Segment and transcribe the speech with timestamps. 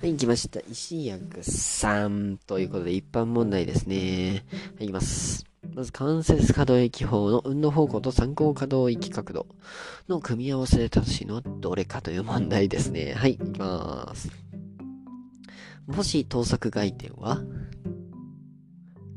[0.00, 0.60] はい、来ました。
[0.60, 4.46] 石役3ということで、一般問題ですね。
[4.78, 5.44] はい、いきます。
[5.74, 9.46] まず、関節可動域法の運動方向と参考可動域角度
[10.08, 13.12] の組み合わせで正しいのはどれかという問題ですね。
[13.12, 14.30] はい、いきます。
[15.86, 17.42] もし等速外転は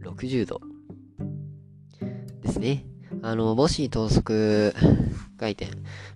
[0.02, 0.60] ？60度
[2.42, 2.86] ですね。
[3.26, 4.76] あの、母子等速
[5.38, 5.68] 回転。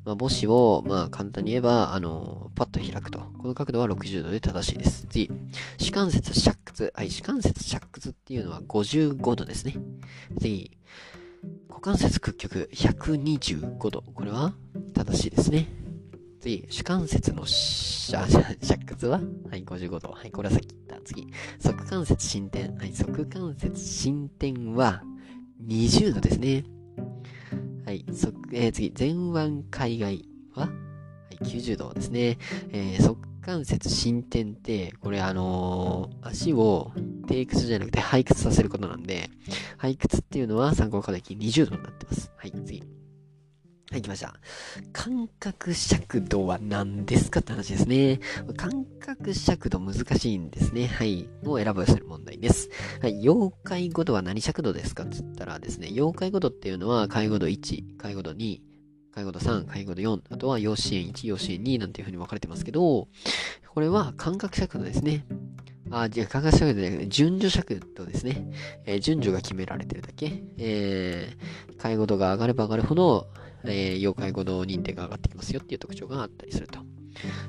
[0.04, 3.20] まあ、母子を、まあ、簡単に言えば、あの、パッと開くと。
[3.20, 5.08] この角度は60度で正しいです。
[5.10, 5.32] 次。
[5.78, 6.92] 主関節尺屈。
[6.94, 9.78] はい、主関節尺屈っていうのは55度ですね。
[10.42, 10.78] 次。
[11.70, 14.04] 股関節屈曲125度。
[14.14, 14.54] これは
[14.94, 15.66] 正しいですね。
[16.42, 19.22] 次、主関節の尺屈は？
[19.50, 20.10] はい、55度。
[20.10, 21.06] はい、これはさっき言った。
[21.06, 21.28] 次、
[21.60, 22.76] 側関節進展。
[22.76, 25.02] はい、側関節進展は
[25.66, 26.66] 20度ですね。
[27.88, 30.70] はい、そえー、次、前腕海外は、は
[31.32, 32.38] い、90度ですね。
[32.74, 36.92] えー、側関節伸展って、これあのー、足を
[37.30, 39.30] 低屈じゃなくて背屈させることなんで、
[39.82, 42.30] 背屈っていうのは参考課題20度になってます。
[42.36, 42.84] はい、次。
[43.90, 44.34] はい、来ました。
[44.92, 48.20] 感覚尺度は何ですかって話ですね。
[48.58, 50.88] 感覚尺度難しいんですね。
[50.88, 51.30] はい。
[51.46, 52.70] を選ぶする問題です。
[53.02, 53.14] はい。
[53.22, 58.60] 妖怪語度は何尺度ですかって言ったらですね、妖怪語度っていうのは、介護度1、介護度2、
[59.14, 63.08] 介護度3、介護度4、あとは養子縁1、養子縁2なんていう風に分かれてますけど、
[63.74, 65.26] これは感覚尺度ですね。
[65.92, 68.52] あ、じゃあ、感覚尺度じゃなくて、順序尺度ですね。
[68.86, 70.44] えー、順序が決められてるだけ。
[70.58, 73.28] えー、介護度が上がれば上がるほど、
[73.64, 76.80] えー、妖怪語の認定が上がってきますよっていう特徴があったりすると。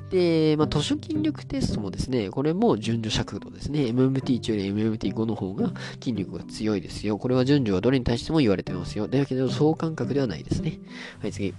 [0.09, 3.81] で、まあ、図書筋力テストもですね、これも順序尺度ですね。
[3.81, 7.17] MMT1 より MMT5 の方が筋力が強いですよ。
[7.17, 9.07] これは順序はどれに対しても言われてますよ。
[9.07, 10.79] だけど、相関覚ではないですね。
[11.21, 11.53] はい、次。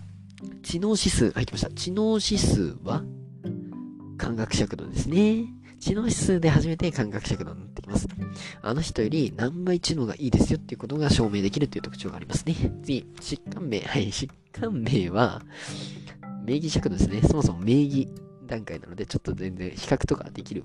[0.63, 1.71] 知能指数、はい、来ました。
[1.71, 3.05] 知能指数は
[4.17, 5.45] 感覚尺度ですね。
[5.79, 8.07] 知能指数で初めて感覚尺度になってきます。
[8.63, 12.55] あの人より何倍知能がいいですよっていうことが証明できるという特徴がありますね。
[12.83, 13.81] 次、疾患名。
[13.81, 15.43] はい、疾患名は、
[16.45, 17.21] 名義尺度ですね。
[17.23, 18.09] そもそも名義
[18.47, 20.65] 段階なので、ちょっと全然比較とかできる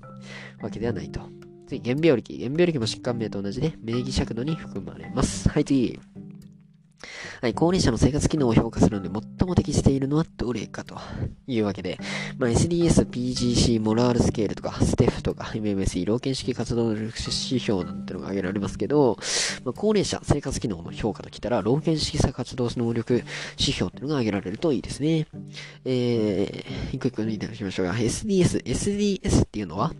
[0.60, 1.20] わけではないと。
[1.68, 2.36] 次、原病歴。
[2.38, 5.48] 原病歴も疾患名と同じで、名義尺度に含まれます。
[5.48, 5.98] はい、次。
[7.40, 10.96] はい、高齢者の生活機能を評価するので最も適しているのはどれかと
[11.46, 11.98] いうわけで、
[12.38, 17.12] まあ、SDS、PGC、モラールスケールとか、ステフとか、MMSE、老犬式活動力指
[17.60, 19.18] 標なんてのが挙げられますけど、
[19.64, 23.24] まあ、高齢者生活機能の評価ときたら、老犬式活動能力
[23.58, 25.26] 指標っていうのが挙げられるといいですね。
[25.84, 29.92] えー、一個一個抜いていきましょうが、SDS、SDS っていうのは、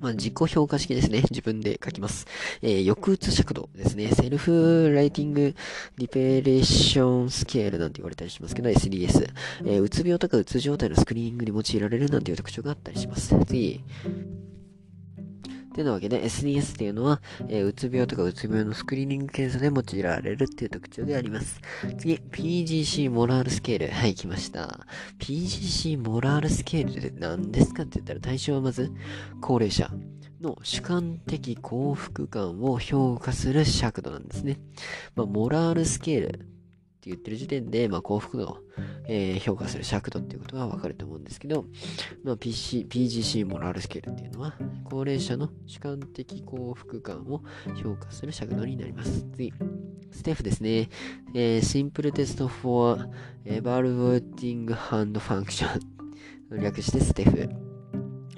[0.00, 1.22] まあ、自己評価式ですね。
[1.30, 2.26] 自分で書きます。
[2.62, 4.08] えー、抑うつ尺度ですね。
[4.12, 5.54] Self-Rating
[5.96, 9.28] Depression Scale なんて言われたりしますけど、SDS。
[9.66, 13.34] えー、うつ病とかうつ状態のスクリーニングに用いられるなんていう特徴があったりします。
[13.46, 13.82] 次。
[15.78, 21.60] てなわけで SDS っていうのは、えー、うつ病とかうつ病のスクリーニング検査で用いられるっていう特徴であります。
[21.98, 23.88] 次、PGC モラルスケール。
[23.88, 24.86] はい、来ました。
[25.20, 28.92] PGC モラルスケールって何ですかって言ったら対象はまず、
[29.40, 29.88] 高齢者
[30.40, 34.58] の主観的幸福感を評価する尺度なんですね。
[35.14, 36.57] まあ、モラルスケール
[36.98, 38.58] って言ってる時点で、まあ、幸福度を、
[39.06, 41.64] えー、評価する尺度っていうことがわかると思うんですけど、
[42.24, 44.54] まあ、PC、PGC モラルスケールっていうのは、
[44.84, 47.42] 高齢者の主観的幸福感を
[47.80, 49.24] 評価する尺度になります。
[49.32, 49.52] 次。
[50.10, 50.88] ステフですね。
[51.34, 53.08] えー、Simple Test for
[53.44, 55.80] Evaluating Hand Function
[56.50, 57.67] 略してステフ。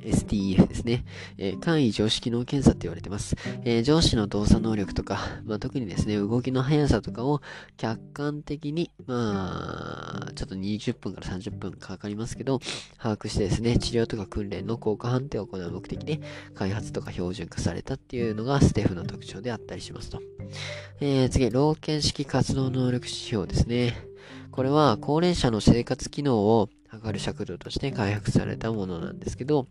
[0.04, 1.04] STEF ですね。
[1.38, 3.36] えー、簡易常識の検査って言われてます。
[3.64, 7.40] えー、上司の動作能力とか、まあ、特にですね、動きの速さとかを
[7.76, 12.60] 客観的に、まあ、ちょっと20分から30分かかりますけど、
[12.98, 16.20] 把握してですね、治療とか訓練の効果判定を行う目的で、
[16.54, 20.20] 開発とか標準化されたっていうのがステフの特徴であったりしますと。
[21.00, 23.96] えー、次、老犬式活動能力指標ですね。
[24.50, 29.68] これは高齢者の生活機能を測る尺度として開発されたものなんですけど、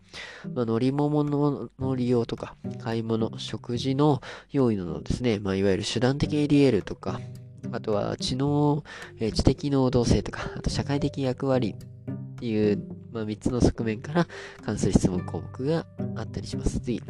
[0.54, 7.20] まあ、乗り物の利用とか、買い物、食事の用意のですね、まあ、いわゆる手段的 ADL とか、
[7.72, 8.82] あとは知能、
[9.18, 12.82] え、知的能動性とか、あと社会的役割っていう、
[13.12, 14.26] まあ、3つの側面から
[14.64, 15.86] 関する質問項目が
[16.16, 16.80] あったりします。
[16.80, 17.02] 次。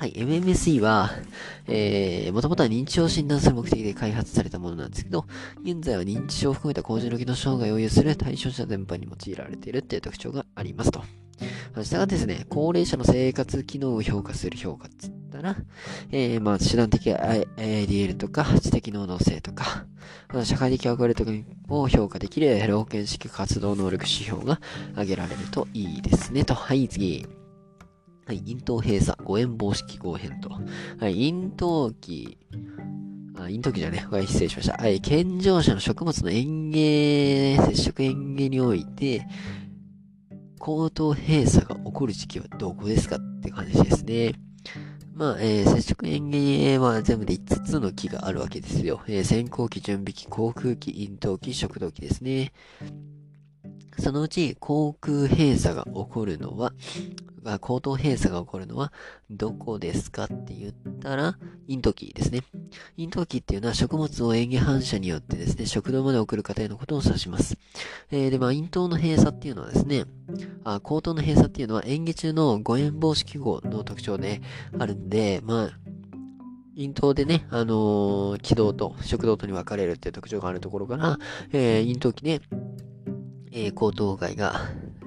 [0.00, 1.10] はい、MMSE は、
[1.66, 5.26] えー、もともとは認知症を診断する目的で開発されたものなんですけど、
[5.62, 11.02] 現在は認知症を含めた高次の機能障害を有する対象者全般に用いられているっていう特徴がありますと。
[11.84, 15.54] したらですね、高齢者の生活機能を評価する評価っつったら、
[16.10, 19.84] えー、まあ、手段的 ADL とか、知的能動性とか、
[20.44, 21.30] 社会的役割とか
[21.68, 24.62] を評価できる老犬式活動能力指標が
[24.92, 26.54] 挙げられるといいですねと。
[26.54, 27.26] はい、次。
[28.30, 30.50] はい、咽頭閉鎖、誤嚥防止機構編と。
[30.50, 32.38] はい、咽頭期、
[33.36, 34.76] あ、咽頭期じゃね、はい、失礼しました。
[34.80, 39.26] はい、健常者の食物の園芸、接触園芸において、
[40.60, 44.34] 口頭閉鎖が起こる時期はどこですかって感じですね。
[45.12, 49.02] まあ、えー、接触園芸は全部で5つの木があるわけですよ。
[49.08, 52.52] えー、先行期、準備期、航空期、咽頭期、食道期ですね。
[53.98, 56.72] そのうち、航空閉鎖が起こるのは、
[57.42, 58.92] が、口頭閉鎖が起こるのは、
[59.30, 61.36] どこですかって言ったら、
[61.68, 62.42] 咽頭期ですね。
[62.98, 67.56] 咽頭期っていうのは食物を塩下反射によってですね、食道まで送る過程のことを指します。
[68.10, 70.04] えー、で、まあ、咽頭の閉鎖っていうのはですね、
[70.64, 74.42] あ、口頭の閉鎖っていうのは塩下中の誤嚥防止記号の特徴で
[74.78, 75.70] あるんで、まあ、
[76.76, 81.18] 咽頭でね、あのー、気道と食道とに分かれるっていう特徴があるところから、
[81.52, 82.40] えー、咽頭期で、
[83.52, 84.60] えー、口頭蓋が、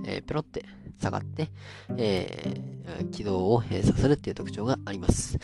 [0.06, 0.66] えー、ペロって
[1.04, 1.50] 下がって、
[1.98, 5.38] えー、軌道を閉鎖するっていう特徴があります。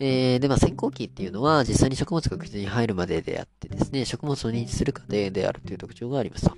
[0.00, 6.56] えー、で、まあ、先行期っていうのは、実際に食物が口に入るまでであってですね、食物を認知する過程であるという特徴がありますと。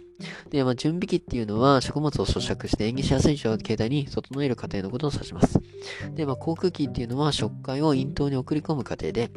[0.50, 5.58] で、まあ、準備期っていうのは、食物を咀嚼して演技しやすい状態に整える過程のことを指します。
[6.14, 9.30] で、まあ、航空期っていうのは、食感を咽頭に送り込む過程で、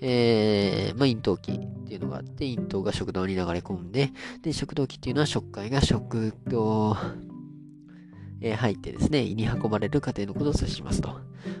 [0.00, 4.10] えー、まあ、咽頭期っていうのがあって、咽頭が食道に流れ込んで、
[4.42, 6.96] で、食道期っていうのは、食感が食道、
[8.40, 11.08] えー、入ってですね、胃に運ばれる過程のことを指しますと。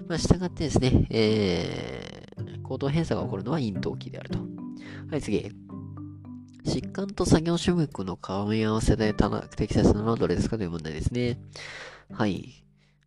[0.06, 4.38] まあ、従ってですね、えー、行動閉鎖が起こるのは咽頭期であると。
[5.10, 5.50] はい、次。
[6.64, 9.14] 疾患と作業種目の絡み合わせで
[9.56, 11.40] 適切なのはどれですかという問題ですね。
[12.12, 12.64] はい。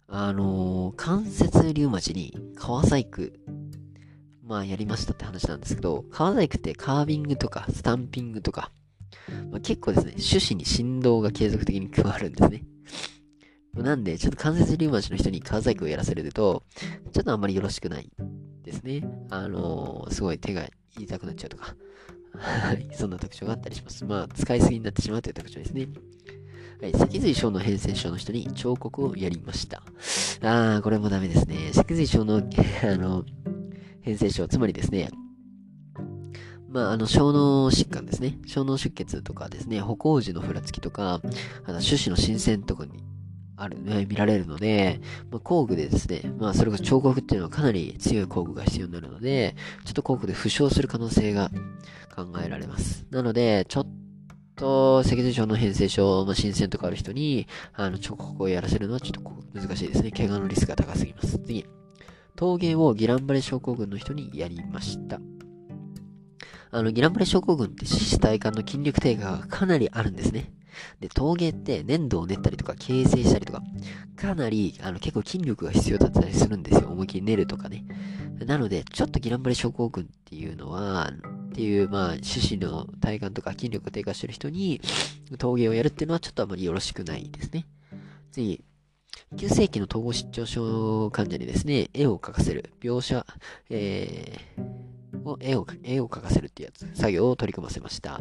[0.08, 3.30] あのー、関節リウマチに川細工、
[4.44, 8.72] まあやりましたって話なんですけど、川細工ってカービングとかスタンピングとか、
[9.52, 12.64] まあ、結構ですね、種子に振動が継続的に加わるんですね。
[13.76, 16.64] なんで、ちょっと関節リウマチの人に川細工をやらせると、
[17.14, 18.10] ちょっとあんまりよろしくない
[18.64, 19.04] ですね。
[19.30, 20.68] あのー、すごい手が
[21.00, 21.76] 痛くなっちゃうとか。
[22.38, 24.06] はい、そんな特徴があったりします。
[24.06, 25.88] まあ、使いすぎになってしまうという特徴ですね。
[26.82, 29.84] はい、脊髄症の変性症の人に彫刻をやりました。
[30.42, 31.72] あー、これもダメですね。
[31.74, 32.38] 脊髄症の、
[32.84, 33.24] あの、
[34.02, 35.10] 変性症、つまりですね、
[36.70, 38.40] まあ、あの、小脳疾患ですね。
[38.48, 41.22] 小脳出血とかですね、歩行時のふらつきとか、
[41.66, 43.04] あの、種子の新鮮とかに
[43.62, 45.00] ある、ね、見られるので、
[45.30, 49.56] まあ、工具でですね、まあ、それこそ彫刻っていうのはかなり強い工具が必要になるので、
[49.86, 51.52] ちょっと工具で負傷する可能性が
[52.16, 53.06] 考えられます。
[53.12, 53.88] なので、ちょっ
[54.56, 59.22] と、脊髄症の変性症、まあ、新鮮とかある人に、あの、彫刻をやらせるのはちょっと
[59.54, 60.12] 難しいですね。
[60.12, 61.38] 怪我のリスクが高すぎます。
[61.40, 61.66] 次。
[62.36, 65.20] 陶芸をギランバレ症候群の人にやりました。
[66.72, 70.52] あの、ギランバレ症候群って四肢体幹の筋力低下がかなりあるんですね。
[71.00, 73.62] で、陶芸って粘土を練ったりとか形成したりとか、
[74.16, 76.90] かなり、あの、結構筋力が必要だったりするんですよ。
[76.90, 77.86] 思いっきり練るとかね。
[78.46, 81.12] なので、ちょっとギランバレ症候群っていうのは、
[81.50, 84.82] っていう、まあ、種子の体幹とか筋力が低下してる人に、
[85.38, 87.66] 陶芸をやるっていうのはちょっとあまりよろしくないですね。
[88.32, 88.64] 次、
[89.36, 93.26] 9世紀の統合失調症患者にですね、絵を描かせる、描写、
[93.70, 94.64] えー、
[95.26, 98.20] を絵を、絵を描かせるっていうやつ、作業を取り組ませました。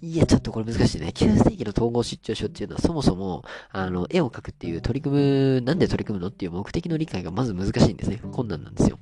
[0.00, 1.08] いや、ちょっとこれ難しいね。
[1.08, 8.20] 9世紀の統合失調症っていうのはそもそも、あの、絵を描くっていう取り組む、なんで取り組むのっていう目的の理解がまず難しいんですね。
[8.32, 8.98] 困難なんですよ。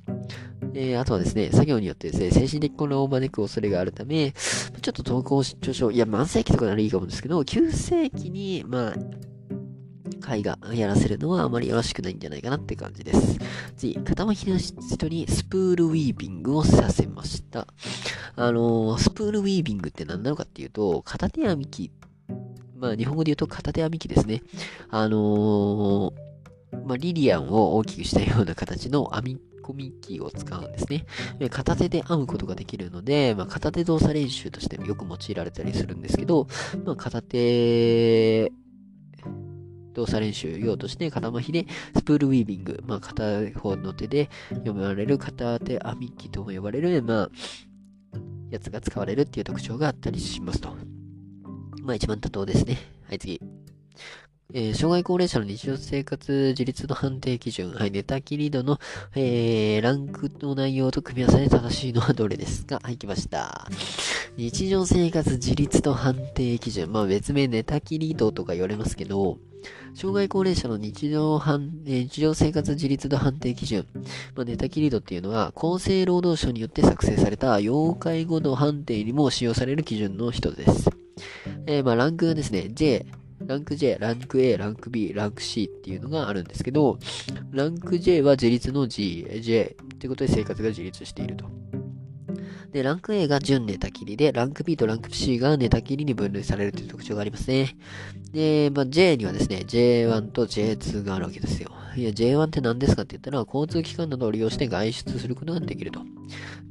[0.73, 8.93] えー、あとはですね、作業によってですね、精神的混乱を招く恐れがあるため、ちょっと統合失調症、いや、万世紀とかならいいかもですけど、9世紀に、まあ、
[10.29, 13.39] 絵画やらせるのはあまりよろしくないんじゃないかなって感じです。
[13.75, 17.67] 次、片巻きの人にスプールウィービングをさせました。
[18.35, 21.91] あのー、スプールウィービングって何なのかっていうと、片手編み機。
[22.77, 24.43] まあ、日本語で言うと片手編み機ですね。
[24.89, 29.37] あのー、まあ、リリアンを大きくしたような形の編み
[29.67, 31.05] 込み機を使うんですね。
[31.49, 36.47] 片手で編むことができるので、まあ、片手動作練習としてよく用いられたりするんですけど、
[36.85, 38.51] まあ、片手
[39.97, 47.29] 動作練習用として片まひでスプールウィービング、まあ、片方の手で読まれる片手編み機とも呼ばれる、まあ、
[48.51, 50.69] やつが使われるっていう特徴があったりしますと。
[51.81, 52.77] まあ一番多答ですね。
[53.09, 53.41] はい、次。
[54.53, 57.73] えー、障害高齢者の日常生活自立の判定基準。
[57.73, 58.79] はい、寝たきり度の、
[59.15, 62.79] えー、ランクの内容と組み合わせで正しいのはどれですか？
[62.81, 63.67] はい、来ました。
[64.37, 66.91] 日常生活自立と判定基準。
[66.91, 69.39] まあ別名寝たきり度とか言われますけど、
[69.95, 71.41] 障害高齢者の日常
[71.83, 73.87] 日常生活自立度判定基準。
[74.35, 80.89] まあ、寝たきり度っていうのは、厚生労働省によって作成された要介護度判定にも使用される基準の一つです。
[81.65, 83.07] えー、まあ、ランクがですね、J、
[83.43, 86.99] ランク J、ランク A、ランク B、ランク C っていうのがあるんですけど、
[87.51, 91.45] ランク J は自立の G、J ということで生活が自立していると。
[92.71, 97.75] で、ランク A が準寝たきりで、ランク B とランク C が寝たきりに分類されるという特徴がありますね。
[98.33, 101.71] で、まあ、J にはですね、J1 と J2 があるわけですよ。
[101.95, 106.01] いや、J1 って何ですかって言ったら、交通機関などを利用して外出することができると。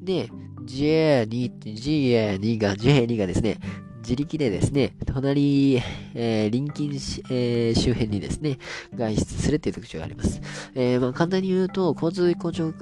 [0.03, 0.31] で、
[0.67, 3.59] J2 って GA2 が、J2 がですね、
[4.07, 5.83] 自力でですね、隣、
[6.15, 6.93] えー、隣近、
[7.29, 8.59] えー、周辺にですね、
[8.95, 10.41] 外出するっていう特徴があります。
[10.77, 12.73] えー、まあ、簡単に言うと、交通公共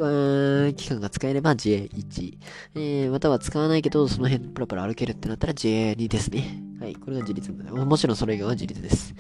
[0.75, 2.39] 機関が使えれば J1、
[2.75, 6.61] えー、または使わないけど、その辺プラプラ歩けるってなったら JA2 ですね。
[6.79, 7.51] はい、これが自立。
[7.51, 9.15] もちろんそれ以外は自立です。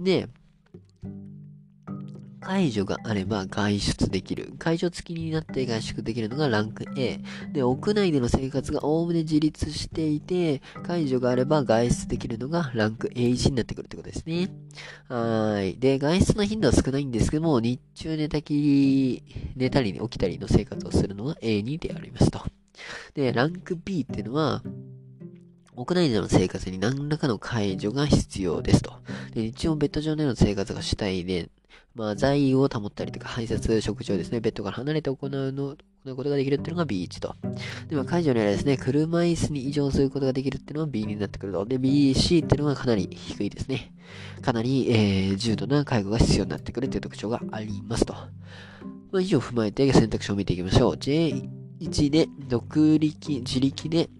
[0.00, 0.28] で、
[2.46, 4.54] 解除があれば外出できる。
[4.60, 7.18] 解除付きになって外出できるのがランク A。
[7.52, 14.48] で、屋内での生活がおおむね自立していて、解除があれば外出できるのがランク A1 になってくるってことですね。
[15.08, 15.76] はい。
[15.80, 19.22] で、外出の頻度は少ないんですけども、日中寝たきり、
[19.56, 22.40] 寝たり起きたりの生活をするのが A2 でありますと。
[23.14, 24.62] で、ランク B っていうのは、
[25.74, 28.94] 屋内での生活に何らかの解除が必要ですと。
[29.34, 31.50] で日中もベッド上での生活が主体で、
[31.94, 37.34] まあ、在を保ったりとか、排泄、食事をですね、ベッドから離れて行うの、行うことができるっていうのが B1 と。
[37.88, 41.64] で、まあ、解除の間ですね、車椅子に移動することができるっていうのは B2 になってくると。
[41.64, 43.92] で、BC っていうのがかなり低いですね。
[44.42, 48.14] かなり、えー、重度な介護が必要になってくるっていう特徴がありますと。
[48.14, 50.94] まあ、以上を踏まえて選択肢を見ていきましょう。
[50.96, 54.10] J1 で、独立、自力で、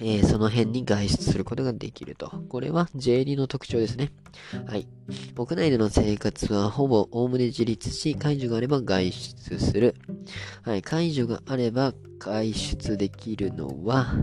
[0.00, 2.30] えー、その辺に外出することができると。
[2.48, 4.10] これは J2 の特徴ですね。
[4.66, 4.88] はい。
[5.36, 9.94] 屋内での生活はほぼおおむね自立し、解除があれば外出する。
[10.62, 10.82] はい。
[10.82, 14.14] 解除があれば外出できるのは、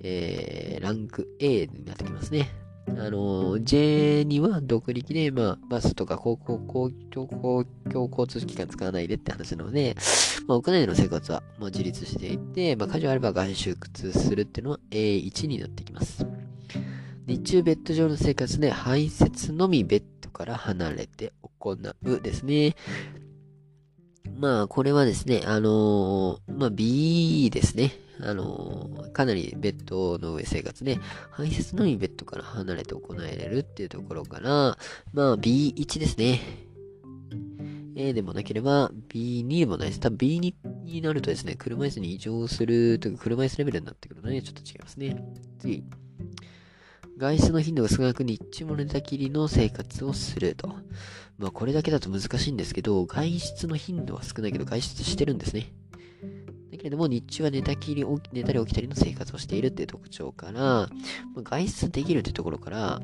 [0.00, 2.63] えー、ランク A になってきますね。
[2.88, 9.96] あの、J には独立で、まあ、バスとか公共公共公共交通機関使わないでって話なので、
[10.46, 16.26] まあ、屋内での生活はもう自立していて、まあ、家事あれば外出するっていうのは A1 になってきます。
[17.26, 22.76] 日中ベッド上の生活で排泄のみベッドから離れて行うですね。
[24.36, 27.92] まあ、これはですね、あのー、まあ、B ですね。
[28.20, 30.98] あのー、かなりベッドの上生活で、
[31.30, 34.78] 排泄のみベッドから離れて行えれるっていうところから、
[35.12, 36.40] まあ B1 ですね。
[37.96, 40.00] A でもなければ B2 でもないです。
[40.00, 40.54] 多分 B2
[40.84, 45.24] になるとですね、車椅子に移乗するというか、車椅子レベルになってくるので、ちょっと違いますね。
[45.58, 45.84] 次。
[47.16, 50.68] 外出の頻度が少なく日中も寝たきりの生活をすると。
[51.38, 55.72] まあこれだけだと難しいんですけど、外出の頻度は少ないけど外出してるんですね。
[56.74, 60.88] だけれども、日中は寝たきり、寝たり起きたりの生活をしているっていう特徴から、
[61.42, 63.00] 外出できるっていうところから、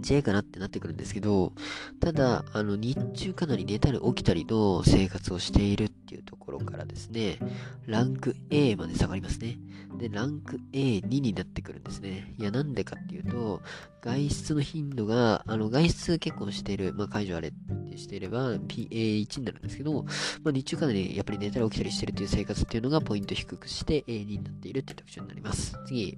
[0.00, 1.52] J かなってなってくるんですけど、
[2.00, 7.38] ただ、あの、日中かなり寝たり起きたりの生活をしているっていうところからですね、
[7.86, 9.58] ランク A まで下がりますね。
[10.00, 12.34] で、ランク A2 になってくるんですね。
[12.38, 13.60] いや、なんでかっていうと、
[14.00, 17.52] 外出の頻度が、あの、外出結構している、まあ、解除あれっ
[17.90, 20.04] てしていれば、PA1 になるんですけど、
[20.42, 25.78] まあ、日中かなりやっぱり寝たり起きたりしてるっていう生活っていうのがポイント低くして A2 になっているっていう特徴になります。
[25.86, 26.16] 次、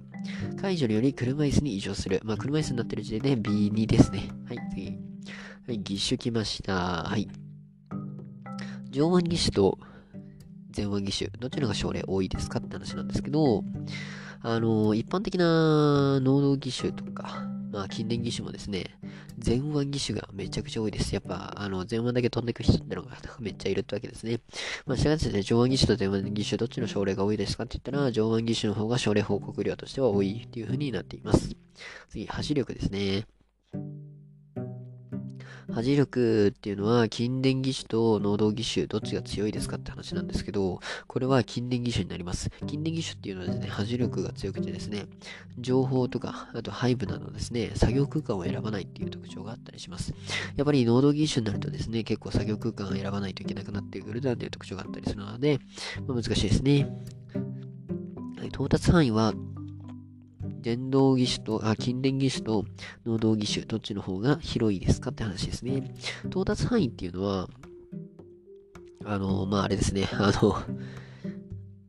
[0.61, 2.21] 解除により車椅子に移乗する。
[2.23, 4.29] まあ、車椅子になってる時点で B2 ですね。
[4.47, 4.97] はい、次。
[5.67, 7.03] はい、義手来ました。
[7.03, 7.27] はい。
[8.91, 9.77] 上腕義手と
[10.75, 13.63] 前腕義手、どちらが症例多いですかって話なんですけど、
[14.41, 18.97] あの、一般的な能動義手とか、まあ、近年義手もですね、
[19.43, 21.15] 前腕義手がめちゃくちゃ多いです。
[21.15, 24.41] やっぱ、あの、前腕だけ飛んでいく人ってのが めっちゃいるってわけですね。
[24.85, 31.55] まあ、しがってで、上腕義手と前腕義手、どっちの症例が多いですかって言ったら、上腕義手の方が症例報告量としては多いっていう風になっています。
[32.09, 33.25] 次、走力ですね。
[35.73, 42.51] 端力っていうのは、筋電義手と能動義手、どっちが強いですかって話なんですけど、これは筋電義手になります。
[42.61, 45.07] 筋電義手っていうのはですね、端力が強くてですね、
[45.57, 50.13] 情報とか、あと背部などですね、作業空間を選ばないっていう特徴があったりします。
[50.55, 55.59] やっぱり能動義手になるとですね、結構作業空間を選ばないといけなくなってくるなんていう特徴があったりするので、
[56.07, 56.87] まあ、難しいですね。
[58.37, 59.33] はい、到達範囲は
[60.63, 62.65] 電動義手と、あ、筋電義手と
[63.05, 65.93] 能動義手、どっちの方が広いですかって話ですね。
[66.25, 67.47] 到達範囲っていうのは、
[69.05, 70.55] あの、まあ、あれですね、あの、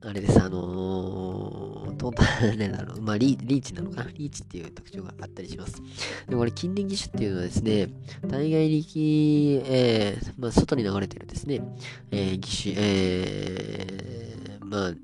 [0.07, 4.11] あれです、あのー、トータル、 だろう、まあリ、リーチなのかな。
[4.11, 5.81] リーチっていう特徴があったりします。
[6.29, 7.89] で、これ、筋電義手っていうのはですね、
[8.29, 11.63] 体外力、えー、まあ、外に流れてるですね、
[12.11, 14.95] えー、義手、えー、まあ、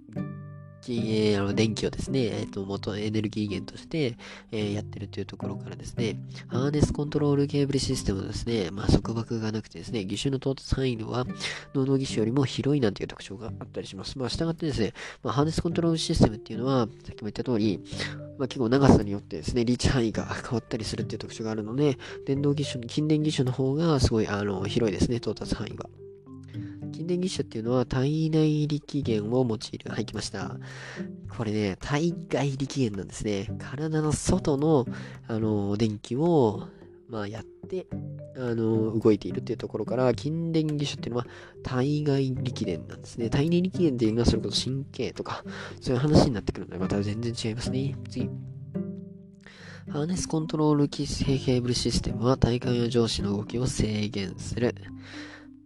[0.86, 4.16] 電気をですね、え、ー、と、元エネルギー源として、
[4.50, 6.16] えー、やってるというところからですね、
[6.48, 11.26] ハーネスコントロールケーブルシステムですね、まあ、束縛がなくてですね、義手の到達範囲は、
[11.74, 14.18] ノード義手よりも広いなんていう特徴があったりします。
[14.18, 17.80] まあ、従ってですね、まあ、ハーネスコントロールシステムっていうのは、さっきも言った通り、
[18.38, 25.88] まあ、結構長さによってですね、リーチ範囲が変わったりするっていう特徴があるので、電動義手、近電義手の方がすごい、あの、広いですね、到達範囲が。
[27.00, 29.90] 筋電義手っていうのは体内力源を用いる。
[29.90, 30.56] はい、来ました。
[31.34, 33.48] これね、体外力源なんですね。
[33.58, 34.84] 体の外の、
[35.26, 36.68] あの、電気を、
[37.08, 37.86] まあ、やって、
[38.36, 41.26] あの、動いているっていうところから、筋電義手っていうのは
[41.62, 43.30] 体外力源なんですね。
[43.30, 45.42] 体内力源っていうのはそれこそ神経とか、
[45.80, 47.96] そういう話になってくるので、また全然違いますね。
[48.10, 48.28] 次。
[49.88, 54.74] ハーネスコントロールケーブルシステムは体幹や上司の動きを制限する。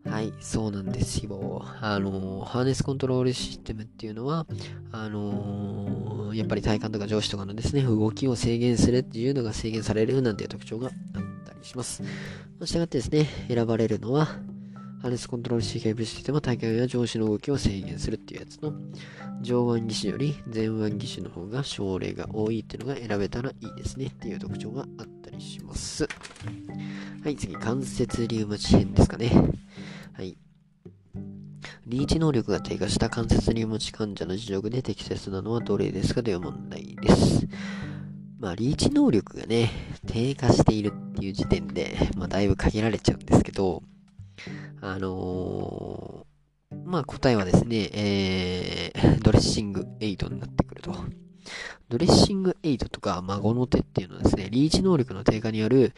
[0.06, 1.64] はい、そうなんですよ。
[1.80, 4.46] あの、ハーネスコントロールシステムっていうのは、
[4.92, 10.92] あの、やっぱり体幹とか上司とかのですね、動きを制限するっていうのが制限されるなんていう特徴があっ
[11.46, 12.02] たりします。
[12.64, 14.26] したがってですね、選ばれるのは、
[15.04, 18.72] ハーネスコントロールシーブルシステムは体幹や上司の動きを制限するっていうやつの、
[19.42, 26.08] 上腕義手より前腕義手の方が症例が多いっていうのが選べたらいいですねっていう特徴があったりします。
[27.22, 29.30] はい、次、関節リウマチ編ですかね。
[30.16, 30.38] はい。
[31.86, 37.48] リーチ能力が低下した関節リウマチ患者の事情で適切なのはどれですかという問題です。
[38.38, 39.70] まあ、リーチ能力がね、
[40.06, 43.82] 低下しているっていう時点で、まあ、だいぶ限られちゃうんですけど、
[44.80, 50.94] あのー、まあ、答えはですね、えー、ドレッシングエイドになってくると。
[51.88, 55.92] ドレッシングエイドとか孫の手っていうのはですね、リーチ能力の低下による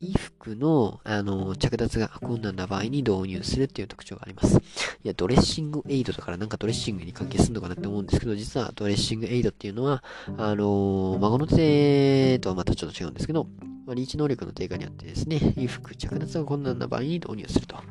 [0.00, 4.56] 衣服の、あの、着脱が困難な場合に導入するっていう特徴があります。
[4.56, 4.60] い
[5.04, 10.02] や、ドレッシングエイドだからなんかドレッシングに関係するのかなって思うんですけど、実はドレッシングエイドっていうのは、
[10.36, 13.46] あの、孫の手とはまたちょっと違うんですけど、
[13.84, 17.74] まあ、リーチ能力の低下によってですね、衣服、着脱が困難な場合に導入すると。
[17.74, 17.84] まあ、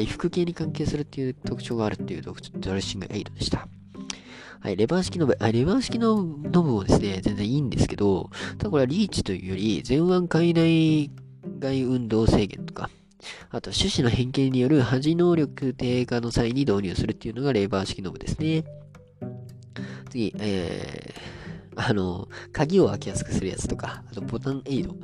[0.00, 3.66] 衣服系に関係するっていう特徴があるっていうドレッシングエイドでした。
[4.66, 11.12] はい、レバー式ノブ、あ、レバー式のノブもですね、全然いいんですけど、ただこれはリーチというより、前腕海内
[11.60, 12.90] 外運動制限とか、
[13.50, 18.64] あと、種子の変形による恥能力低下の際に導入するっていうのがレバー式ノブですね。
[20.10, 21.45] 次、えー、
[21.76, 24.96] あの、鍵を開けやすくするやつとか、あとボタンエイド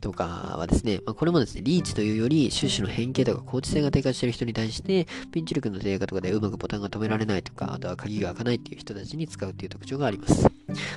[0.00, 10.42] とかはですね、まあ、これもですね、リーチというより、種子の変形とか高知性が低下している人に対して、ピンチ力の低下とかでうまくボタンが止められないとか、あとは鍵が開かないっていう人たちに使うっていう特徴があります。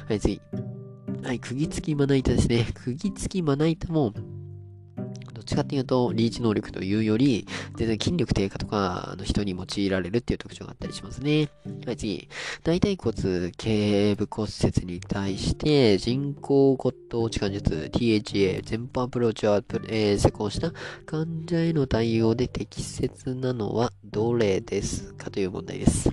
[0.07, 0.41] はい、次。
[1.23, 2.67] はい、釘付きまな板ですね。
[2.73, 4.13] 釘付きまな板も、
[5.49, 11.49] ちかっていうと、リーチ能力というより、全然筋力低下とかの人に用いられるっていう特徴があったりしますね。
[11.85, 12.29] はい、次。
[12.63, 20.71] 大腿骨頸部骨折に対して、人工骨頭置換術 THA 全般アプローチを、えー、施工した
[21.05, 26.09] 患者への対応で適切なのはどれですかという問題です。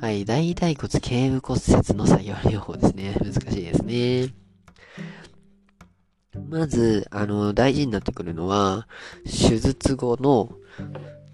[0.00, 3.14] はい、大腿骨頸部骨折の作業療法ですね。
[3.20, 4.49] 難しいですね。
[6.48, 8.86] まず、あの、大事になってくるのは、
[9.24, 10.52] 手術後の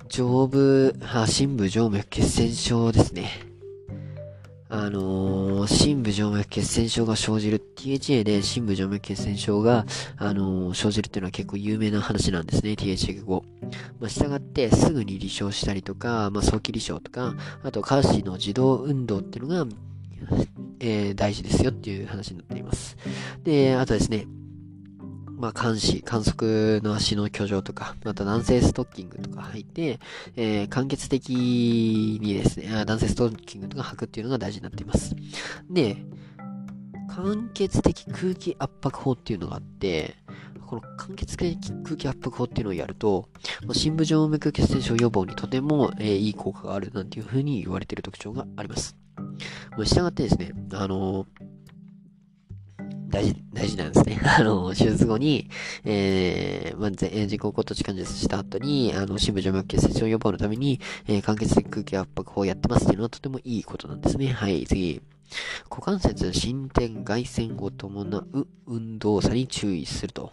[0.09, 3.31] 上部、あ、深部静脈血栓症ですね。
[4.69, 13.45] あのー、深部静脈血栓症が生じる、THA で深部静脈血栓症が、あのー、生じるっていうのは結構有名な話なんですね、THA 後。
[14.01, 19.71] まあ、従ってすぐに離床したりとか、まあ、早期離床とか、あと、下肢の自動運動っていうのが、
[20.81, 22.97] えー、大事ですよっていう話になっています。
[23.45, 24.27] で、あとですね、
[25.37, 30.01] まあ、監視、観測の足の居城とか、また男性ストッキングとか履いて、
[30.35, 35.15] えー、間欠的にですね、男性ストッキングとか履くっていうのが大事になっています。
[35.71, 35.99] で、
[37.09, 40.17] 間欠的空気圧迫法っていうのがあって、
[40.67, 43.29] この間欠的空気圧迫法っていうのをやると、
[43.73, 48.97] 深部静脈血栓症予防にとても、えー、いい効果があるなんていう風に言われている特徴があります。
[49.85, 51.57] したがってですね、あのー
[53.09, 54.21] 大事、大事なんですね。
[54.39, 55.49] あの、手術後に、
[55.85, 64.29] えー、まあ、人工骨頭置換術した後に、あの、深部静脈血栓症予防のために、えー、間欠的空気圧迫法をやってますっていうのはとてもいいことなんですね。
[64.29, 65.01] はい、次。
[65.71, 70.33] 股関節進展外旋を伴う運動差に注意すると。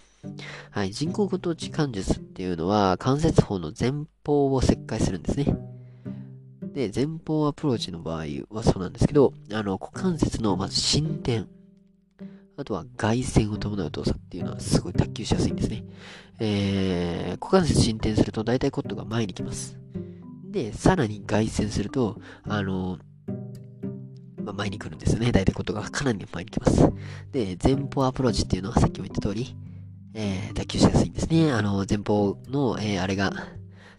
[0.71, 3.91] はい、人工骨頭置換術っていうのは、関節法の前
[4.25, 5.55] 方を切開するんですね。
[6.73, 11.47] で、前方アプローチの場合はそうなんですけど、あの、股関節のまず進展。
[12.55, 15.83] あとは外旋を伴う動作っていうのはすごい卓球しやすいんですね。
[16.39, 19.77] えー、股関節進展すると大体コットが前に来ます。
[20.51, 22.99] で、さらに外旋すると、あの、
[24.43, 25.31] まあ、前に来るんですよね。
[25.31, 26.91] 大体ことがかなり前に来ます。
[27.31, 29.55] で、前方アプローチっていうのはさっきも言った通り、
[30.13, 31.51] えー、脱臼しやすいんですね。
[31.51, 33.31] あの、前方の、えー、あれが、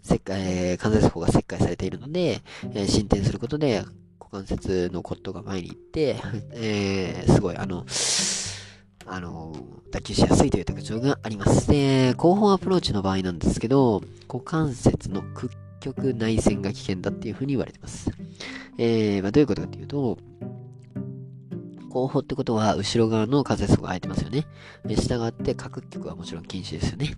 [0.02, 3.82] 切開、えー、関節法が切開されているので、えー、進展することで、
[4.20, 6.20] 股関節のコットが前に行って、
[6.52, 7.84] えー、すごい、あの、
[9.06, 9.54] あの、
[9.90, 11.68] 脱臼しやすいという特徴があります。
[11.68, 18.10] で、後方アプローチの場合なんですけど、股関節の屈曲内旋が危険だっていうふうに言われてます。
[18.78, 20.18] えー、まあ、どういうことかっていうと、
[21.90, 24.46] 後方ってことは、後ろ側の関節が空いてますよね。
[24.84, 27.14] で、従って下屈曲はもちろん禁止ですよね。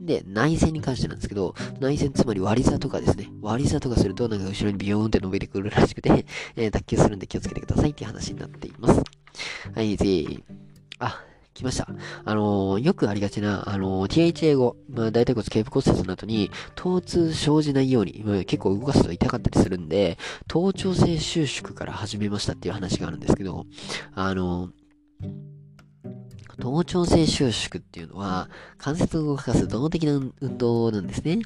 [0.00, 3.30] で、内旋に関してなんですけど、内旋つまり割り座とかですね。
[3.42, 6.24] 割り座とかすると、なんか後ろにビヨーンって伸びてくるらしくて、
[6.56, 9.02] えー、脱臼するんで気をつけてくださいっていう話になっています。
[9.74, 10.42] はい、次。
[11.04, 11.88] あ、来ました。
[12.24, 23.66] あのー、よくありがちな、あのー、THA 語、まあ、大腿骨頸部骨折の後に、疼痛生じないように、まあ、結構動かすと痛かったりするんで、頭頂性収縮から始めましたっていう話があるんですけど、
[24.14, 25.53] あのー
[26.60, 31.40] 頭頂性収縮っていうのは、関節を動かす動的な運動なんですね。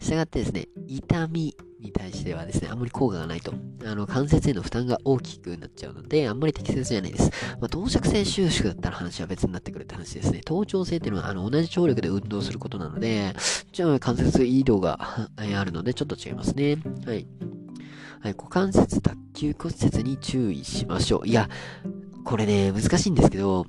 [0.00, 3.54] したがってですね、痛みに対してはですね、あんまり効果がないと。
[3.84, 7.30] あの、関節への負担が大きくなっちゃうので、あんまり適切じゃないです。
[7.60, 10.40] まあ、等尺性収縮だったら話は別になってくるって話ですね。
[10.44, 13.34] 頭頂性っていうのは、あの、同じ張力で運動することなので、
[13.72, 16.78] じゃあ関節移動が あるので、ちょっと違いますね。
[17.06, 17.26] はい。
[18.20, 21.28] はい、股関節脱臼骨折に注意しましょう。
[21.28, 21.48] いや、
[22.24, 23.66] これね、難しいんですけど、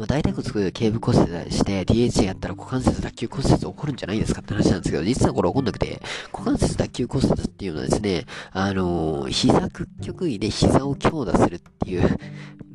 [0.00, 6.00] まあ、大腿骨頸部骨折して BHA やったら股関節脱臼骨折起こるんじゃないですかって話なんですけど、実はこれ起こんなくて、
[6.32, 12.08] 股関節脱臼骨折っていうのはですね、あのー、膝屈曲位で膝を強打するっていうの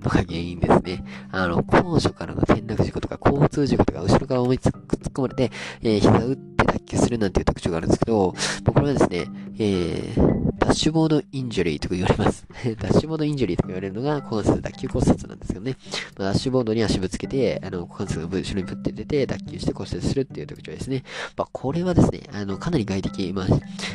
[0.03, 1.03] が原因ですね。
[1.31, 8.35] あの、高所からの転落事故とか交通事故とか後ろから思いっきり突っ込まれて、えー、膝打って脱臼するなんていう特徴があるんですけど、
[8.71, 9.25] これはですね、
[9.57, 12.45] えー、 dashboard injury とか言われます。
[12.79, 15.77] dashboard injury とか言われるのが、股関節脱臼骨折なんですけどね。
[16.17, 21.03] まあ、ダッシュボードに足ぶつつけて、あの、股関節が後ろにぶって出て、脱臼して骨折するっていう特徴ですね。
[21.37, 23.45] まあ、これはですね、あの、かなり外的、まあ、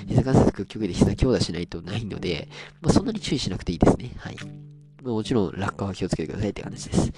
[0.07, 2.49] 膝関節屈曲で膝強打しないとないので、
[2.81, 4.13] まあ、そんなに注意しなくていいですね。
[4.19, 4.37] はい。
[5.03, 7.13] まあ、もちろん、落下は気をつけてくださいって話です。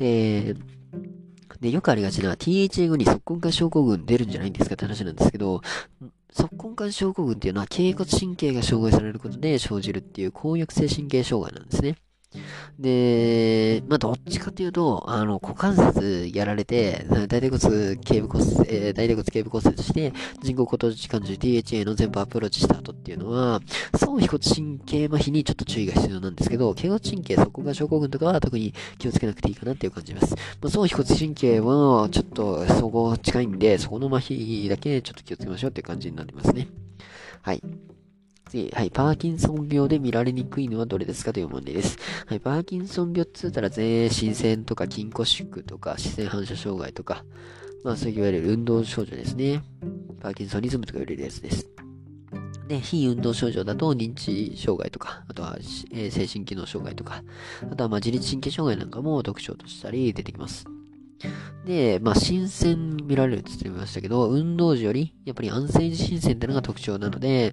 [0.00, 5.62] えー、で、よくありがちな THA 後に側根管症候群出るんじゃないんですかって話なんですけど、
[6.32, 11.96] 側根管症候群っていうのは、頸骨神経が障害されることで生じるっていう抗抑性神経障害なんですね。
[12.78, 20.12] で、まあ、どっちかというと、あの、股関節やられて、大腿骨頸部骨折、えー、大腿骨頸部骨折して、
[20.42, 23.60] 人工骨時間中 DHA の全部アプローチした後っていうのは、
[23.96, 30.34] 総腓骨神経麻痺にちょっと注意が必要なんですけど、頸骨神経、そこが症候群とかは特に気をつけなくていいかなっていう感じです。
[30.60, 36.68] まあ、総腓骨神経は、ちょっと、そこ近いんで、そこの麻痺だけちょっと気をつけましょうっていう感じになりますね。
[37.42, 37.62] はい。
[38.48, 41.98] 次、はい、パーキンソン病で見られにくいのはどれですかという問題です。
[42.26, 47.24] はい、パーキンソン病って言ったら全身線とか筋骨縮とか視線反射障害とか、
[47.84, 49.62] まあそういわれる運動症状ですね。
[50.20, 51.68] パーキンソニズムとか言われるやつです。
[52.68, 55.56] で、非運動症状だと認知障害とか、あとは、
[55.92, 57.22] えー、精神機能障害とか、
[57.70, 60.66] あとはまあ自律神経障害なんかも特徴としたり出てきます。
[61.64, 67.52] で、まあ、新鮮見られるって言ってましたけど、運動時より、やっぱり安静時新鮮ってのが特徴なので、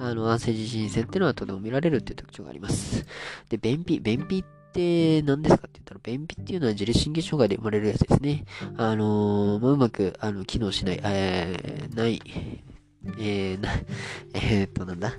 [0.00, 3.04] あの、安静地震線っていうのはとても見られるっていう特徴があります。
[3.50, 8.46] で、便秘、便秘って何ですかって言ったら、便秘っていうのは自律神経障害で生まれるやつですね。
[8.78, 12.22] あのー、まあ、うまく、あの、機能しない、えー、ない、
[13.18, 13.68] えー、な、
[14.32, 15.12] えー、っと、なんだ、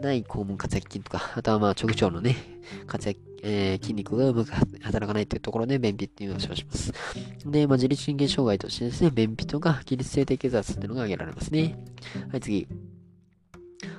[0.00, 2.36] ない肛門活躍筋とか、あとはまあ、直腸のね、
[2.86, 6.92] 活躍、えー、筋肉がうまく働かないというところで便秘っていうのをします。
[7.44, 11.76] で、まあ、自律神経障害としてですね、便秘とか、起立性低血圧っていうのが挙げられますね。
[12.30, 12.68] はい、次。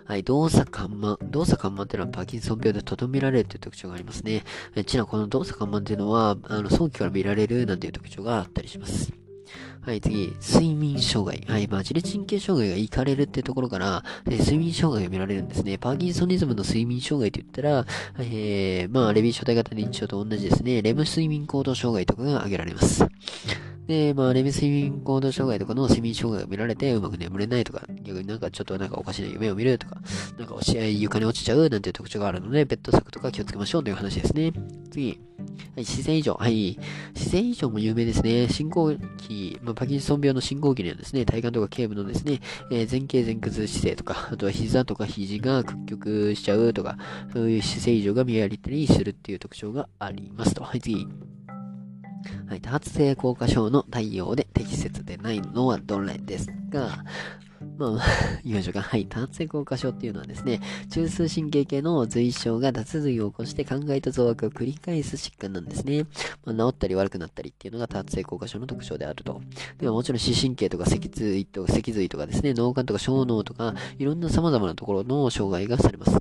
[0.10, 1.18] はい、動作緩慢。
[1.30, 4.44] 動作緩慢っていうのはパーキンソン病でとどめられるという特徴がありますね。
[4.88, 9.14] ちなこの動作緩慢っていうのは、あの、早期から見られるなんていう特徴があったりします。
[9.82, 11.46] はい、次、睡眠障害。
[11.48, 15.78] はい、まあ、自律神経障害がいかれるっていうところから、えー、睡眠障害が見られるんですね。
[15.78, 17.86] パーキンソニズムの睡眠障害って言ったら、
[18.18, 20.82] えー、まあ、レビー初代型認知症と同じですね。
[20.82, 23.06] レム睡眠行動障害とかが挙げられます。
[23.90, 30.00] で、まあ、レミ睡眠行動障害とかの睡眠障害が見られてうまく眠れないとか、逆になんかちょっとなんかおかしな夢を見るとか、
[30.38, 34.54] なんか押し合い床に落ちちゃうなんていう特徴があるので、ベッド柵とか気をつけましょうという話ですね。
[34.92, 35.08] 次。
[35.08, 36.36] はい、自然異常。
[36.36, 36.78] はい。
[37.16, 38.48] 自然異常も有名ですね。
[38.48, 47.00] 信号機、まあ、パキンソン病の信号機にはですね、体幹とか頸部のですね、えー、前傾前屈姿勢とか、あとは膝とか肘が屈曲しちゃうとか、
[47.34, 50.64] そういう姿勢異常が見られたりするっていう特徴がありますと。
[50.64, 51.08] はい、次。
[52.48, 57.04] はい、多発性硬化症の対応で適切でないのはどれですか？
[57.78, 58.00] まあ、
[58.44, 58.82] 言いましょうか。
[58.82, 59.06] はい。
[59.06, 66.06] 単性硬化症っていうのはですね、中枢神経系の随症が脱髄を起こして考えた増悪を繰り返す疾患なんですね。
[66.46, 69.42] まあ、治ったり悪くなったりっていうのが単性硬化症の特徴であると。
[69.78, 76.20] ではもちろん視神経とか脊髄とか脊髄とかですね、脳幹とか小脳とか、いろんな様々なところの障害がされます。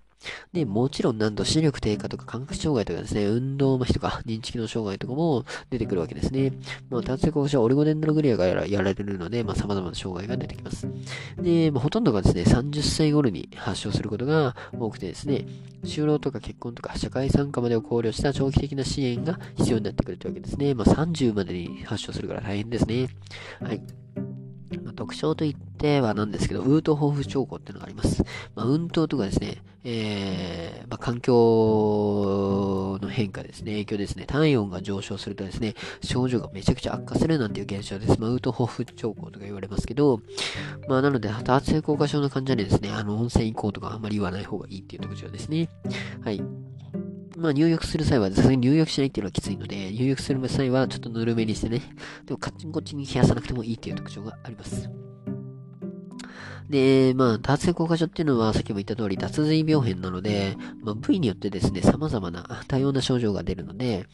[0.52, 6.52] で、もちろんなんと視力低下とか感覚障害とかですね、運動麻痺とか認知機能障害とかも出てくるわけですね。
[6.90, 10.88] まあ、単性硬化症はオリゴデンドログリアがやられるので、まあ、様々な障害が出てきます。
[11.36, 15.46] で、まあ、ほとんどがですね、30歳頃に発症することが多くてですね、
[15.84, 20.74] 就労とか結婚とか社会参加までを考慮した長期的な支援が必要になってくるというわけですね。
[20.74, 23.08] まあ、30までに発症するから大変ですね。
[23.60, 23.82] はい。
[24.82, 28.22] まあ、特徴といってはなんですけど、ウートホーフ兆候っていうのがあります。
[28.54, 38.20] まあ、運動とかですね、えー、まあ、環境の変化ですね、影響ですね、体温が上昇するとですね、症状がめちゃくちゃ悪化するなんていう現象です。
[38.20, 40.20] まあ、ウートホーフ兆候とか言われますけど、
[40.88, 45.68] まあ、なので、多発性硬化症の患者にですね、あの、温泉行こうとかあんまり言わない方がいいっていう特徴ですね。
[46.22, 46.42] はい。
[47.38, 51.82] まあ入浴する際は、さすがに入浴しないっていうのはきついので、入浴する際はちょっとぬるめにしてね、
[52.26, 54.90] でもカッチンコッチンに冷やさなくてもいいっていう特徴があります。
[56.68, 64.06] で、まあ、多発性硬化症っていうのは、さっきも言った通り、脱髄病変なので、まあ、部位によってですね、様々な多様な症状が出るので、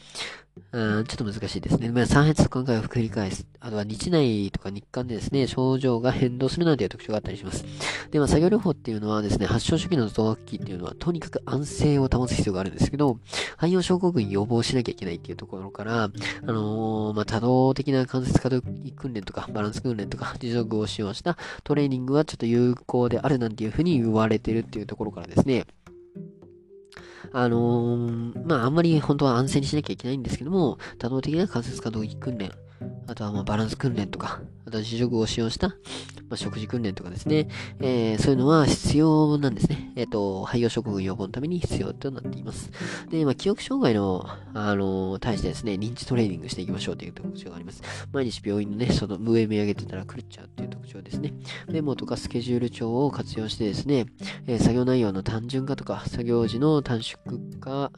[0.74, 1.90] うん、ちょっと難しいですね。
[1.90, 3.46] まあ、3越今回を繰り返す。
[3.60, 7.64] あとは日内とか日間でですね、症状が変動するなんていう特徴があったりします。
[8.10, 13.18] で、まあ、作業療法っていうのはですね、発症初期の増悪期っていうのは、とにかく安静を保つ必要があるんですけど、
[13.56, 16.08] 肺葉症候群予防しなきゃいけないっていうところから、あ
[16.42, 25.66] のー、まあ、多動的な関節可動訓練とか、バランス訓練とか、持続を使用したトレーニングはちょっと有効であるなんていうふうに言われてるっていうところからですね、
[27.32, 32.52] あのー、まあ、あんまり本当は安静にしなきゃいけないんですけども、多動的な関節可動域訓練、
[33.06, 35.76] あとはまバランス訓練とか、あとは自食を使用した、
[36.28, 37.48] ま、食事訓練とかですね、
[37.80, 39.92] えー、そういうのは必要なんですね。
[39.96, 42.70] えっ、ー、と、肺葉食群予防のために必要となっています。
[43.10, 47.82] で、まあ、記憶障害の、あのー、対してですね、認知トレーニングしていきましょうという特徴があります。
[48.12, 51.34] 毎日病院のね、その上見上げてたら狂っちゃうっていう特徴ですね。
[51.68, 54.06] メモとかスケジュール帳を活用してですね、
[54.46, 57.18] え、作業内容の単純化とか、作業時の短縮
[57.60, 57.92] 化、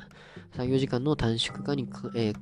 [0.56, 2.36] 作業時間の短縮化に、えー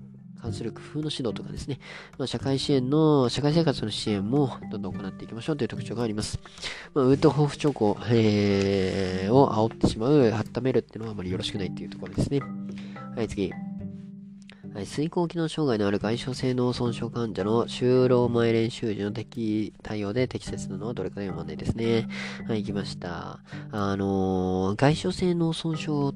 [0.44, 1.80] 関する工夫の指導とかですね、
[2.18, 6.38] まあ、社会支援の、社会生活の支援もどんどん行っていきましょうという特徴があります。
[6.92, 12.40] まあ、ウッドホーフ兆候、えー、を煽ってしまう、温めるっていうのはあまりよろしくないっていうところですね。
[13.16, 13.52] はい、次。
[14.74, 22.08] はい、水耕機能障害のある外傷性脳損傷患者の就労前練習時の適対応で適切なのはどれかという問題ですね。
[22.48, 23.38] はい、行きました。
[23.70, 26.12] あのー、外傷性脳損傷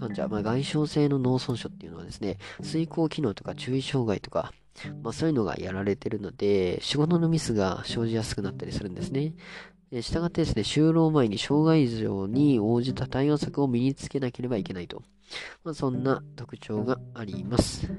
[0.00, 4.52] 患者、まあ、外傷性の脳損傷っていうのはですね、遂行機能とか注意障害とか、
[5.02, 9.34] まあ、そういうのがやられてるので、仕事のミスが生じやすくなったりするんですね。
[9.92, 15.02] したがってですね、就労前に障害状に応じた対応策を身につけなければいけないと。
[15.64, 17.90] まあ、そんな特徴があります。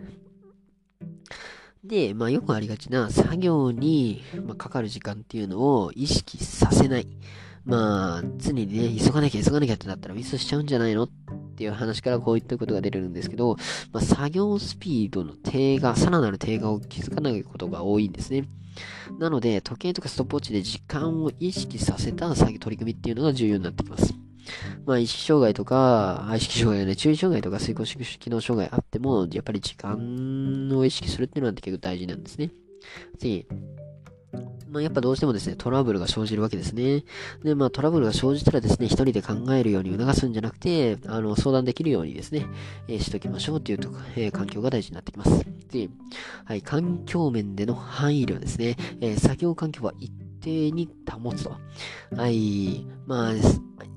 [1.83, 4.23] で、まあよくありがちな作業に、
[4.57, 7.07] かかる時間っていうのを意識させない。
[7.63, 11.03] まあ、常にね、急がなきゃ急がなきゃってなったらミスしちゃうんじゃないの？
[11.03, 11.09] っ
[11.55, 13.55] ていう話からこういったことが出るんですけど、
[13.93, 18.47] まあ、作業スピードの低下、さらなる低下を気づかないことが多いんですね。
[19.19, 24.13] なので、時計とかストップウォッチで時間を意識させた作業取り組みっていうのが重要になってきます。
[24.85, 32.49] まあ、意識障害とか、意識障害ね、注意障害とか、水行機能障害あっても、やっぱり時間を意識するっていうのは結構大事なんですね。
[33.19, 33.45] 次。
[34.71, 37.03] まあ、やっぱどうしてもですね、トラブルが生じるわけですね。
[37.43, 42.45] で、まあ、トラブルが生じたらですね、一人で考えるように促すんじゃなくて、あの、相談できるようにですね、
[42.87, 45.45] えー、しときましょうというと、えー、環境が大事になってきます。
[45.71, 45.89] で、
[46.45, 50.09] はい、環境面での配慮ですね、えー、作業環境は一
[50.41, 51.57] 定に保つと。
[52.15, 53.33] はい、まあ、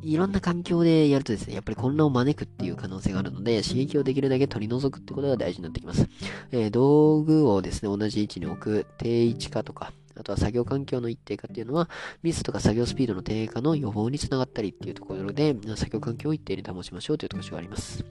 [0.02, 6.08] いろんな環境でやるとですね、やっぱり混乱を招くっていう可能性があるので、刺激をできるだけ取り除くってことが大事になってきます。
[6.52, 11.88] えー、道具をですね、同じ位置に置く、定位置化とか、あとは作業環境の一定化っていうのは、
[12.22, 18.05] ミスとか作業スピードの低下の予防につながったりっていうところで、作業環境を一定に保ちましょうという特徴があります。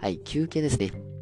[0.00, 1.13] はい、休憩ですね。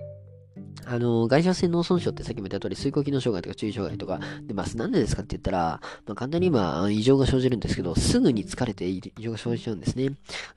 [0.87, 4.77] あの、外傷性脳損傷ってさっきも言った通り、水行機能障害とか注意障害とか出ます。
[4.77, 10.11] なんでですかって言ったら、まあ、簡単に今、異常が生じるんですけど、すぐに疲れて異常が生じちゃうんですね。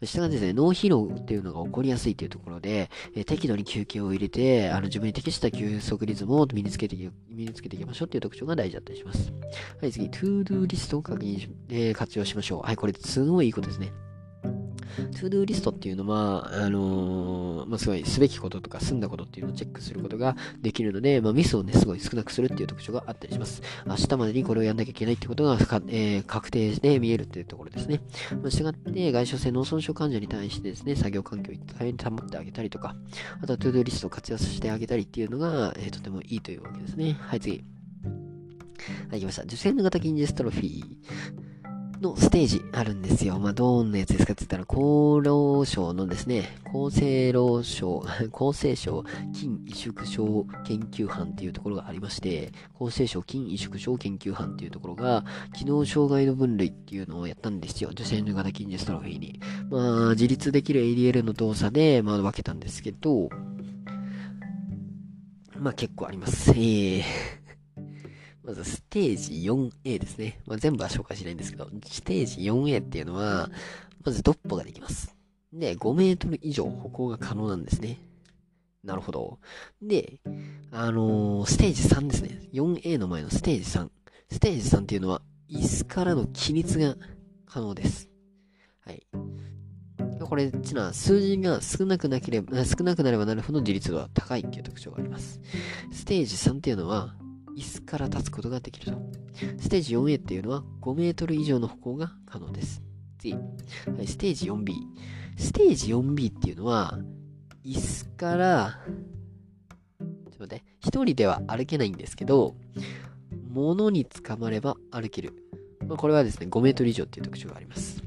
[0.04, 6.96] したがですね、脳疲労っていうのが起こりやすいというところで、え、適度に休憩を入れて、あの、自分に適した休息リズムを身につけて、
[7.30, 9.32] 身につけていきましょうっていう特徴が大事だったりします。
[9.82, 12.62] はい、次、 to-do list を確認し、えー、活用しましょう。
[12.62, 13.92] はい、これすごいいいことですね。
[14.96, 23.62] to-do list っていうのは、あのー、まあ、すごいすべきこととか済んだことっていうのをチェックすることができるので、まあ、ミスをね、すごい少なくするっていう特徴があったりします。
[23.86, 25.56] 明日までにこれをやんなきゃいけないってことが
[25.88, 28.02] えー、確定して見えるっていうところですね。
[28.42, 32.96] まあ、したがって、外傷性脳損傷患者に対してですね、作業環境を大変保ってあげたりとか、
[33.42, 37.18] あとは to-do list を活用させてあげたりっていうのが、えー、とてもいいというわけですね。
[37.20, 37.64] はい、次。
[39.10, 39.44] はい、来ました。
[39.44, 41.45] デュシェンヌ型筋ジストロフィー。
[42.02, 43.40] のステージあるんですよ。
[43.40, 48.04] まあ、どんなやつですかって言ったら、厚労省のですね、厚生労省、
[48.34, 49.04] 厚生省
[49.34, 57.92] 筋萎縮症研究班っていうところがありまして、厚生省筋萎縮症研究班っていうところが、機能障害の分類っていうのをやったんですよ。
[57.94, 59.40] 女性の型筋ジストロフィーに。
[59.70, 63.30] まあ、自立できる ADL の動作で、まあ、分けたんですけど、
[65.58, 66.52] まあ結構あります。
[66.52, 67.45] えー
[68.46, 70.40] まず、ステージ 4A ですね。
[70.46, 73.50] まあ、全部は紹介しないんですけど、ステージ 4A っていうのは、
[74.04, 75.16] まずドッポができます。
[75.52, 78.00] で、5メートル以上歩行が可能なんですね。
[78.84, 79.40] なるほど。
[79.82, 80.20] で、
[80.72, 82.50] あのー、ステージ3ですね。
[82.54, 83.90] 4A の前のステージ3。
[84.30, 86.96] ステージ3っていうのは、椅子からの起立が
[87.48, 88.10] 可能です。
[88.82, 89.08] はい。
[90.20, 95.42] これ、ちな、数字が少なくなければ、少なくなればなるほど自立度は高いっていう特徴があります。
[95.92, 97.16] ステージ3っていうのは、
[97.56, 99.02] 椅子から立つことができると。
[99.60, 102.82] ステージ 4A っていうのは5メートル以上の歩行が可能です。
[103.18, 103.40] 次、は
[104.02, 104.74] い、ステージ 4B。
[105.38, 107.00] ステージ 4B っていうのは、
[107.64, 108.80] 椅子から、
[110.00, 112.56] ちょっと待って、一人では歩けないんですけど、
[113.50, 115.34] 物につかまれば歩ける。
[115.88, 118.04] まあ、これはですね、5メートル以上っていう特徴があります。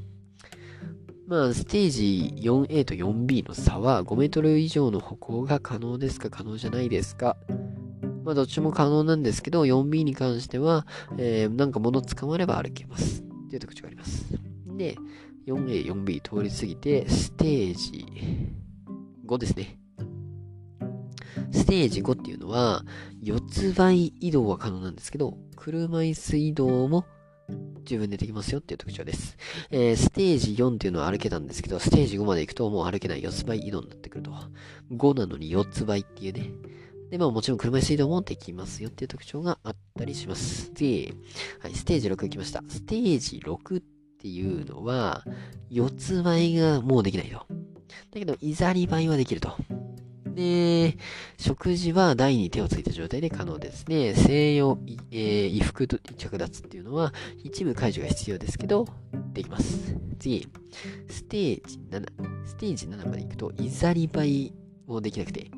[1.27, 7.37] まあ、ステージ 4A と 4B の差は5メートル以上の歩行が可能ですか可能じゃないですか
[8.29, 10.85] まあ、どっちも可能なんですけど、4B に関しては、
[11.17, 13.23] えー、なんか物捕まれば歩けます。
[13.23, 14.23] っていう特徴があります。
[14.77, 14.95] で、
[15.47, 18.05] 4A、4B 通り過ぎて、ステージ
[19.25, 19.79] 5ですね。
[21.51, 22.83] ステージ5っていうのは、
[23.19, 27.05] 四つ倍移動は可能なんですけど、車椅子移動も
[27.83, 29.37] 十分でできますよっていう特徴です。
[29.71, 34.31] えー、ステージ4っていうのは歩けたんですけど、ステージ5まで行くともう歩けない四つ倍移動になってくると。
[34.91, 36.51] 5なのに4つ倍っていうね、
[37.09, 40.73] で、まあもちろん車椅子移動もできますよっていう特徴があったりします。
[40.73, 41.13] で、
[41.59, 42.63] はい、ステージ6行きました。
[42.67, 43.83] ステージ6っ
[44.19, 45.23] ていうのは、
[45.69, 47.37] 四つ倍がもうできないと。
[47.37, 47.45] だ
[48.13, 49.53] けど、いざり倍はできると。
[50.39, 50.97] で、
[51.37, 54.13] 食事は台に手をついた状態で可能ですね。
[54.13, 54.79] 西洋、
[55.11, 58.87] えー、衣服と着脱っていうのは一部解除が必要ですけど、
[59.33, 59.97] できます。
[60.19, 60.47] 次、
[61.09, 62.05] ステージ7。
[62.45, 64.53] ステージ7まで行くと、いざり倍
[64.87, 65.51] もできなくて、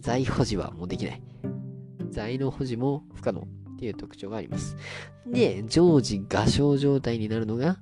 [0.00, 1.22] 在保持はもうできない。
[2.10, 4.76] 在の保持も不可能っていう特徴があります。
[5.26, 7.78] で、常時画商状態になるのが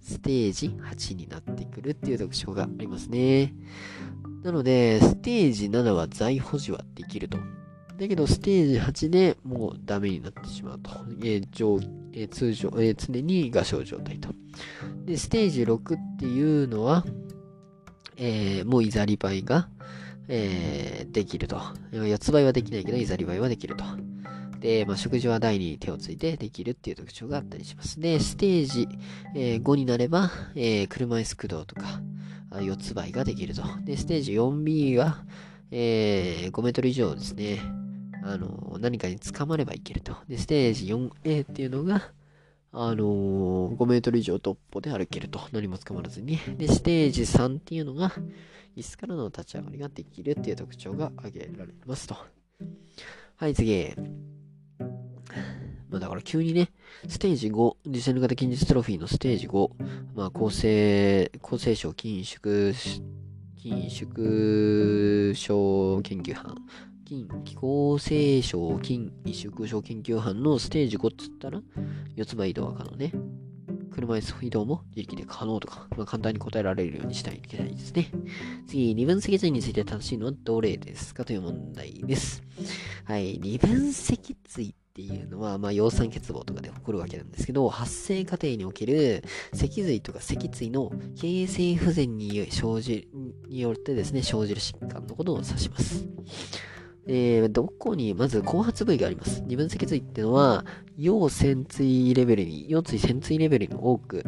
[0.00, 3.54] ステージ8になってくるっていう特徴がありますね。
[4.42, 7.38] なので、ステージ7は在保持はできると。
[7.98, 10.90] だけど、ステージ8でもうダメになってしまうと。
[11.22, 11.78] えー、常
[12.12, 14.30] えー、通常、えー、常に画商状態と。
[15.04, 17.04] で、ステージ6っていうのは、
[18.16, 19.68] えー、もういざりばいが、
[20.32, 21.60] えー、できると。
[21.92, 23.84] 四つ倍はできないけど、いざり倍はできると。
[24.60, 27.98] で、まあ、食事は台に手をついてできるっていう特徴があったりします。
[27.98, 28.88] で、ステージ、
[29.34, 32.00] えー、5になれば、えー、車椅子駆動とか、
[32.62, 33.62] 四つ倍ができると。
[33.84, 35.24] で、ステージ 4B は、
[35.72, 37.60] えー、5メートル以上ですね。
[38.22, 40.14] あの、何かに捕まればいけると。
[40.28, 42.12] で、ステージ 4A っていうのが、
[42.72, 45.40] あのー、5メートル以上トッポで歩けると。
[45.52, 46.38] 何も捕まらずに。
[46.56, 48.12] で、ステージ3っていうのが、
[48.80, 52.16] 椅子からの立ち上がりができるっていう特徴が挙げられますと。
[53.36, 53.94] はい、次。
[55.90, 56.70] まあだから急にね、
[57.08, 59.70] ステージ5、ディセル型筋術トロフィーのステージ5、
[60.14, 66.54] まあ厚生、厚生省筋縮、筋縮症研究班、
[67.06, 71.60] 筋、厚生省筋萎縮症研究班のステージ5っつったら、
[72.14, 73.12] 四つ葉移動は可能ね。
[73.90, 78.10] 車椅子移動も自力で可能とか、まあ、簡単に答えられるようにしたいといけないですね。
[78.66, 82.42] 次、二分積髄について正しいのはどれですかという問題です。
[83.04, 89.22] はい、二分積髄っていうのは、まあ、葉酸欠乏とかで起こるわけなんですけど、発生過程における
[89.54, 93.08] 脊髄とか脊椎の形成不全に生じ、
[93.48, 96.06] によってですね、生じる疾患のことを指します。
[97.06, 99.42] えー、どこに、まず後発部位があります。
[99.46, 100.64] 二分脊髄っていうのは、
[100.98, 104.24] 腰潜椎レベルに、腰椎潜椎レベルに多く、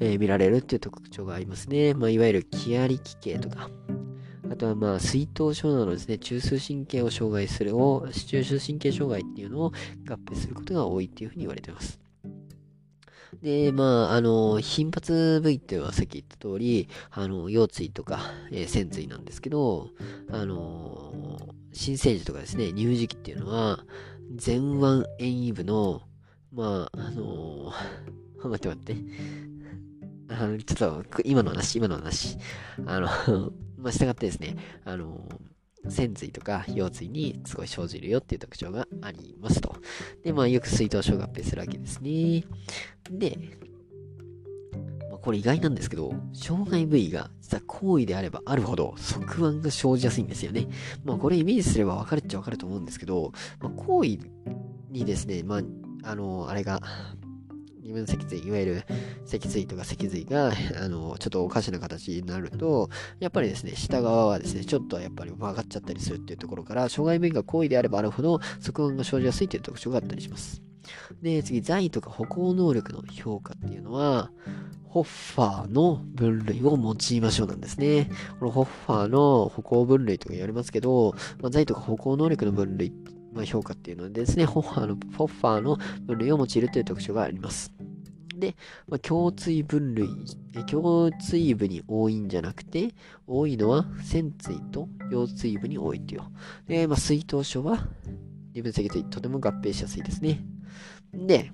[0.00, 1.94] えー、見られるっていう特徴がありますね。
[1.94, 3.70] まあ、いわゆる気あり気系とか、
[4.50, 9.72] あとはまあ、水頭症などですね、中枢神経を障害するを、中枢神経障害っていうのを
[10.08, 12.00] 合併することが多いっていうふうに言われています。
[13.42, 19.90] で、まあ、あの、頻発部位っていうのはさっき言った通り、あの、腰椎とか、えー、仙椎なんですけど、
[20.30, 21.14] あの、
[21.72, 23.84] 新生児とかですね、乳児期っていうのは、
[24.44, 26.02] 前腕遠位部の、
[26.52, 28.96] まあ、あのー、待って待って。
[30.28, 32.38] あの、ちょっと、今の話、今の話。
[32.86, 33.08] あの
[33.76, 35.26] まあ、従ってですね、あの
[35.88, 39.74] 仙髄とか腰椎にすごい生じるよっていう特徴がありますと。
[40.22, 42.44] で、まあ、よく水頭症合併するわけですね。
[43.10, 43.59] で、まあ、
[45.22, 50.66] これ意外なんですけど、障害部位が実は行為であればあるほど側腕が生じやすいんですよね。
[51.04, 54.18] まあ、これイメージすれば分かるっちゃ分かると思うんですけど、まあ、行為
[54.90, 55.62] にですね、まあ、
[56.10, 56.80] あの、あれが、
[57.82, 58.84] 二分脊髄、いわゆる
[59.24, 70.62] 脊髄とか脊髄が、あの、ちょっとおかしな形になると、やっぱりですね、下側はですね、ちょっとやっぱり曲がっちゃったりするっていうところから、障害面が行為であればあるほど、側面が生じやすいという特徴があったりします。
[71.22, 74.30] で、次、財とか歩行能力の評価っていうのは、
[74.90, 78.10] ホッファーの分類を用いましょうなんですね。
[78.40, 82.92] このホッファーの歩行分類とか言われますけど、まあ、財とか歩行能力の分類
[83.32, 87.72] まあ、評価っていうのはですね、ホッファーの、フォッファーの分類を用いるという特徴があります。
[88.34, 88.56] で、
[88.88, 90.08] まあ、共通分類、
[90.66, 92.92] 共通部に多いんじゃなくて、
[93.28, 96.22] 多いのは線椎と腰椎部に多いっていう。
[96.66, 97.86] で、まあ、水頭症は
[98.54, 100.44] 二分脊椎とても合併しやすいですね。
[101.12, 101.52] で、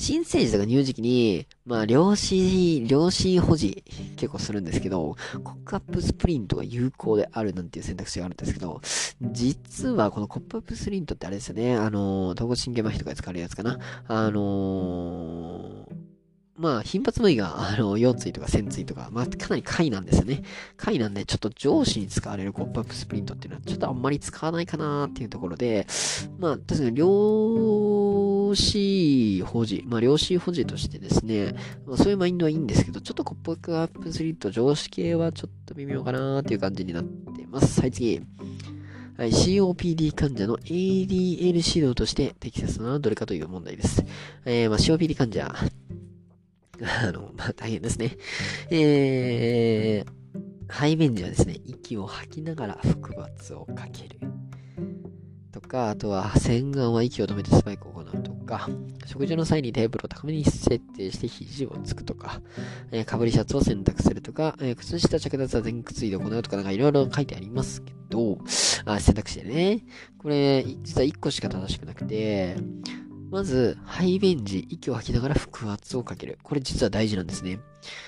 [0.00, 3.84] 新生児とか乳児期に、まあ、量子、量子保持
[4.16, 8.80] 結構するんですけど、コックアップスプリントが有効であるなんていう選択肢があるんですけど、
[9.20, 13.78] 実はこのコックアップスプリントってあれですよね、あの、統合神経麻痺とかで使われるやつかな。
[14.08, 16.10] あのー
[16.60, 20.42] まあ、頻発部位が、あの、腰椎とか線椎とか、まあ、かなり貝なんですよね。
[20.76, 25.86] 貝なんで、ちょっと上司に使われるコップアップスプリントっていうのは、ちょっとあんまり使わないかなっていうところで、
[26.38, 26.94] まあ、確かに、
[28.50, 31.54] 量子保持、まあ、量子保持としてですね、
[31.86, 37.80] まあ、そういうマインドはいいんですけど、ちょっとコップアップスプリント上司系はちょっと微妙かなっていう感じになってます。
[37.80, 38.20] はい、次。
[39.16, 44.04] はい、COPD 患者の ADL 指導として適切なのはどれかという問題です。
[44.44, 48.16] えー、まあ、COPD 患者、 あの、まあ、大変ですね。
[48.70, 54.39] えー、背面時はですね、息を吐きながら腹圧をかける。
[55.70, 58.68] か、あとは洗顔は息を止めてスパイクを行うとか、
[59.06, 62.42] 食事の際にテーブルを高めに設定して肘をつくとか、
[63.06, 68.38] かぶりシャツを選択するとか、靴下着脱は前屈で行うとか、なんかいろいろ書いてありますけど、
[68.84, 69.84] あ選択肢でね。
[70.18, 72.56] これ、実は1個しか正しくなくて、
[73.30, 76.38] まず、排便時、息を吐きながら腹圧をかける。
[76.42, 77.60] これ実は大事なんですね。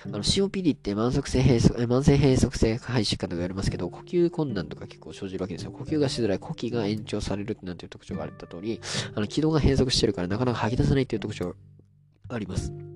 [0.05, 5.70] あの、COPD って慢性閉塞、慢性閉塞性肺疾患とか言われますけど、呼吸困難とか結構生じるわけですよ。
[5.70, 8.81] 呼吸がしづらい、呼気が延長されるなんていう特徴があった通り、
[9.14, 11.55] あの、気道が閉塞してるからなかなか吐き出さないっていう特徴
[12.29, 12.91] があります。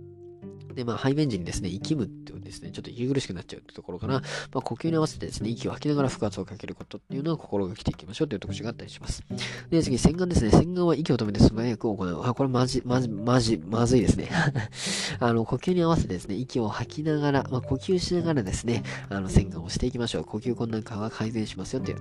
[0.77, 4.23] で、まあ、排便時にですね、息むってですね、ちょっと息苦しくなっちゃうってところから、ま
[4.55, 9.23] あ、呼吸に合わせてですね、息を吐きながら腹圧をかけることっていうのは心がけていきましょうという特徴があったりします。
[9.69, 10.51] で、次、洗顔ですね。
[10.51, 12.23] 洗顔は息を止めて素早く行う。
[12.25, 14.29] あ、これマジ、マジ、マジ、まずいですね。
[15.19, 20.25] あの、呼吸に合わせてですね、息を吐きながら、まあ、呼吸しながらですね、あの、洗顔をしていきましょう。
[20.25, 21.99] 呼吸困難化が改善しますよっていう。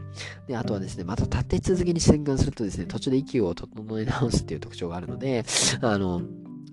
[0.48, 5.46] で、あとはですね、また立て続けに洗顔するとですね、途中で息を整え直すっていう特徴があるので、
[5.82, 6.22] あの、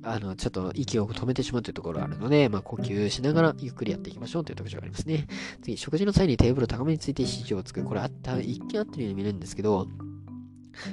[0.05, 5.26] あの、ちょっと息を止めてしまうというところがあるので、まあ、呼吸しながらゆっくりやっていきましょうという特徴がありますね。
[5.62, 7.84] 次、食事の際にテーブル高めについて指示をつく。
[7.84, 9.86] これあった、一見あってるように見えるんですけど、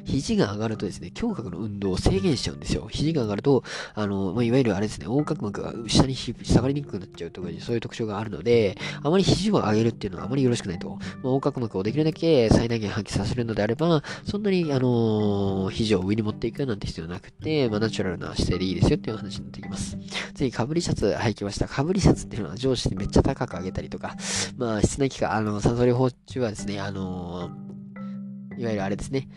[0.05, 2.88] 肘が上がるとですね、胸郭の運動を制限しちゃうんですよ。
[2.89, 3.63] 肘が上がると、
[3.95, 10.89] あの、まあ、いわゆるあれですね、横隔膜が下に下がりにくくなっちゃうとか、そういう特徴があるので、あまり肘を上げるっていうのはあまりよろしくないと。
[10.89, 19.97] まあ、横隔膜をできるだけ最大限発揮させるのであれば、そんなに、あのー、肘を上に持っていくなんて必要なくて、まあ、ナチュラルな姿勢でいいですよっていう話になってきます。
[20.34, 21.67] 次、かぶりシャツ、はい、来ました。
[21.67, 24.15] かぶりシャツっていうのは上司でめっちゃ高く上げたりとか、
[24.57, 27.78] まあ、室内機関、あの、サソリ法中はですね、あのー、
[28.60, 29.28] いわゆるあれですね、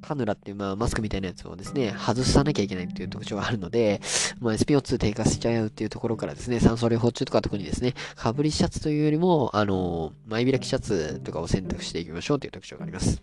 [0.00, 4.00] カヌラっていう、まあ、マスクみたいなやつをですね、外さなきゃいけないっていう特徴があるので、
[4.40, 13.22] まあ、SPO2 低下しちゃうっていうところからですね、酸素療法中とか特にですね、かぶりシャツというよりも、あの、前開きシャツとかを選択していきましょうという特徴があります。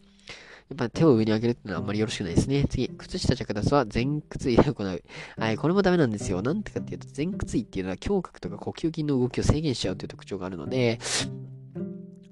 [0.69, 2.65] やっぱ手を上に上げるっていうのはあんまりよろしくないですね。
[2.69, 5.03] 次、靴下着脱は前屈位で行う。
[5.37, 6.41] はい、これもダメなんですよ。
[6.41, 10.99] なんてかっていうと、前屈位っていうのは胸郭とか呼吸筋の動きを制限しちゃうという特徴があるので、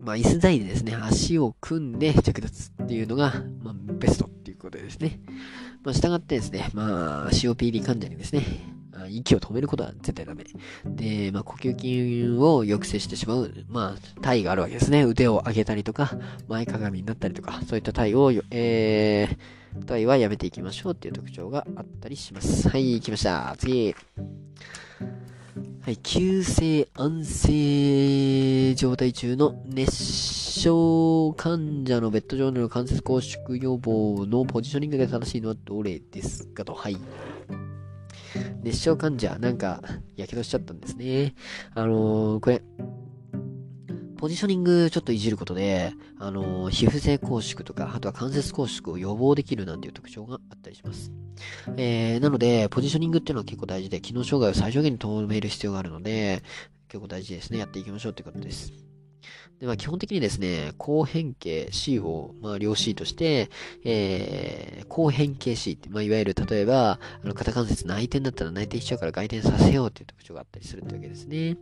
[0.06, 3.34] まあ、椅子台でですね、足を組んで着脱っていうのが、
[3.64, 5.20] まあ、ベストっていうことですね。
[5.84, 8.44] まあ、従ってですね、まあ、COPD 患者にですね、
[9.10, 10.46] 息を止めることは絶対ダメ。
[10.86, 15.04] で、まあ、呼吸筋を抑制してしまう、まあ、体位があるわけですね。
[15.04, 16.12] 腕を上げたりとか、
[16.48, 22.70] 前かがみになったりとか、そういった体位を、えー、とはいはやめていきましょうっていう特徴があったりします。
[22.70, 23.56] はい、行きました。
[23.58, 23.96] 次。
[25.86, 30.72] はい、急性安静状態中の熱傷
[31.38, 36.74] 患者のベッド上での関節拘縮予防のポジショニングが正しいのはどれですかと。
[36.74, 36.98] はい。
[38.64, 39.84] 熱傷患者、なんか、
[40.16, 41.36] やけどしちゃったんですね。
[41.76, 42.64] あのー、これ、
[44.18, 51.12] ポジショニングちょっといじることで、あのー、皮膚性拘縮とか、あとは関節拘縮を予防できるなんていう特徴があったりします。
[51.78, 56.44] えー、なので、ポジショニングっていうのは結構大事で、機能障害を最小限に止める必要があるので、
[56.88, 57.60] 結構大事ですね。
[57.60, 58.95] やっていきましょうということです。
[59.60, 63.50] で、まあ、基本的にですね、後変形 C を、まあ、両 C として、
[63.86, 71.58] えー、後変形 C って、まあ、いわゆる、例えば、あの、肩関節内転だったら内転しちゃうから外転させようっていう特徴があったりするってわけですね。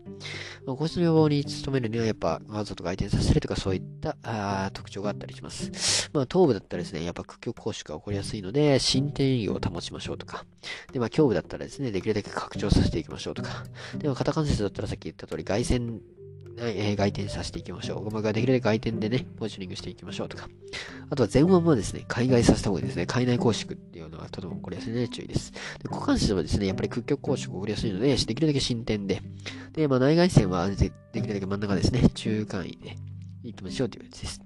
[0.65, 6.09] まあ、個室の予防に努めるには、やっぱ、わざと外転させるとか、そういったあ特徴があったりします。
[6.13, 10.45] まあ、頭部だったらですね、やっぱ屈曲拘縮が起こりやすいので、進展位を保ちましょうとか。
[10.91, 13.65] で、まあ、胸部だったらですね、できるだけ拡張させていきましょうとか。
[13.97, 15.99] で、まあ、肩関節だったらさっき言った通り、外旋
[16.57, 18.11] はい、えー、外転させていきましょう。
[18.11, 20.47] まあ、できるだけ外転でね、ポジショニングしていきましょうとか。
[21.09, 23.05] あとは前腕もですね、海外させた方がいいですね。
[23.05, 25.51] 海内拘縮っていうのはとても起こりやすいので注意です。
[25.51, 29.21] で股関節もですね、やっぱり屈曲拘縮起こりやすいので、できるだけ進展で。
[29.73, 32.97] で、まあ、内外線はできるだけ真ん中ですね、中間位で
[33.43, 34.42] いきましょうというやつです。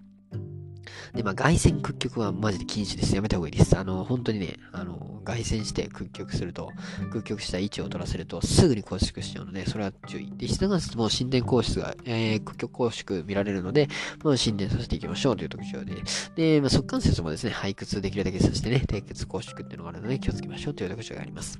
[1.17, 3.15] で、まあ、外旋屈曲はマジで禁止です。
[3.15, 3.75] やめた方がいいです。
[3.75, 6.71] あの、本当にね、あの、外旋して屈曲すると、
[7.11, 10.31] 屈曲した位置を取らせると、すぐに拘縮しちゃうので、それは注意。
[10.37, 13.87] で、下関節も心電拘縮が、えー、屈曲拘縮見られるので、
[14.23, 15.95] まあ、心電させていきましょうという特徴で。
[16.35, 21.59] で、まあ、側関節もですね、背屈できるだけさせてね、低血拘縮っていうのがあるので、気をつけましょうという特徴があります。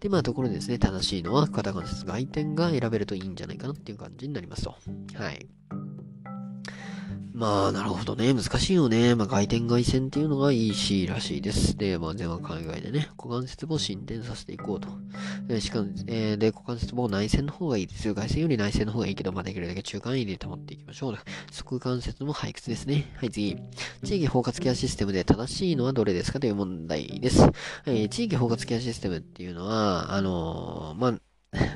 [0.00, 4.74] で、まあ、ところでですね、正しいのは、肩関節外転が選べるといいんじゃないかなっていう感じになりますと。
[5.14, 5.46] はい。
[7.36, 8.32] まあ、なるほどね。
[8.32, 9.14] 難しいよね。
[9.14, 11.76] まあ、外転外旋っていうのがいいし、らしいです。
[11.76, 14.88] で、まあ、前は海外でね、股関節も進展させていこうと。
[15.50, 18.14] えしかも、えー、で、股関節も内旋の方がいいですよ。
[18.14, 21.18] 外旋より内旋の方がいいけど、まあ、できるだけ中間位で保っていきましょう。
[21.52, 23.12] 側関節も背屈ですね。
[23.18, 23.58] はい、次。
[24.02, 27.42] 地域包括ケアシステムで正しいのはどれですかという問題です。
[27.84, 31.14] えー、地域包括ケアシステムっていうのは、あの、まあ、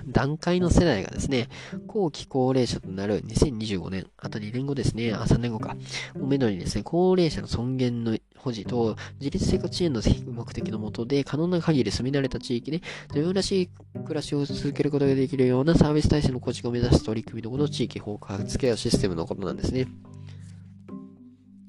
[0.07, 1.49] 段階の世代がですね、
[1.87, 5.76] 後期高齢者となる2025年、あと2年後ですね、あ、3年後か、
[6.20, 10.01] をめどにですね、高齢者の尊厳の保持と自立生活支援の
[10.33, 13.70] 目的のもとで、可能な限り住み慣れた地域で自分らしい
[14.03, 19.87] 暮らしを続けることができるようなサービス体制の構築を目指す取り組みのことを地域包括ケアシステムのことなんですね。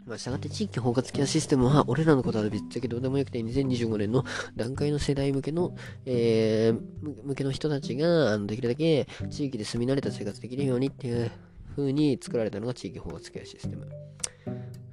[0.06, 4.24] まあ、したがって地域包括ケアシステムは、俺らのことは別だけどうでもよくて、2025年の
[4.56, 5.76] 段階の世代向けの、
[6.06, 11.32] えー、向けの人たちが、あの、できるだけ地域で住み慣れた生活できるようにっていう
[11.76, 13.88] 風に作られたのが地域包括ケアシステム。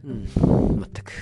[0.04, 1.12] うん、全く。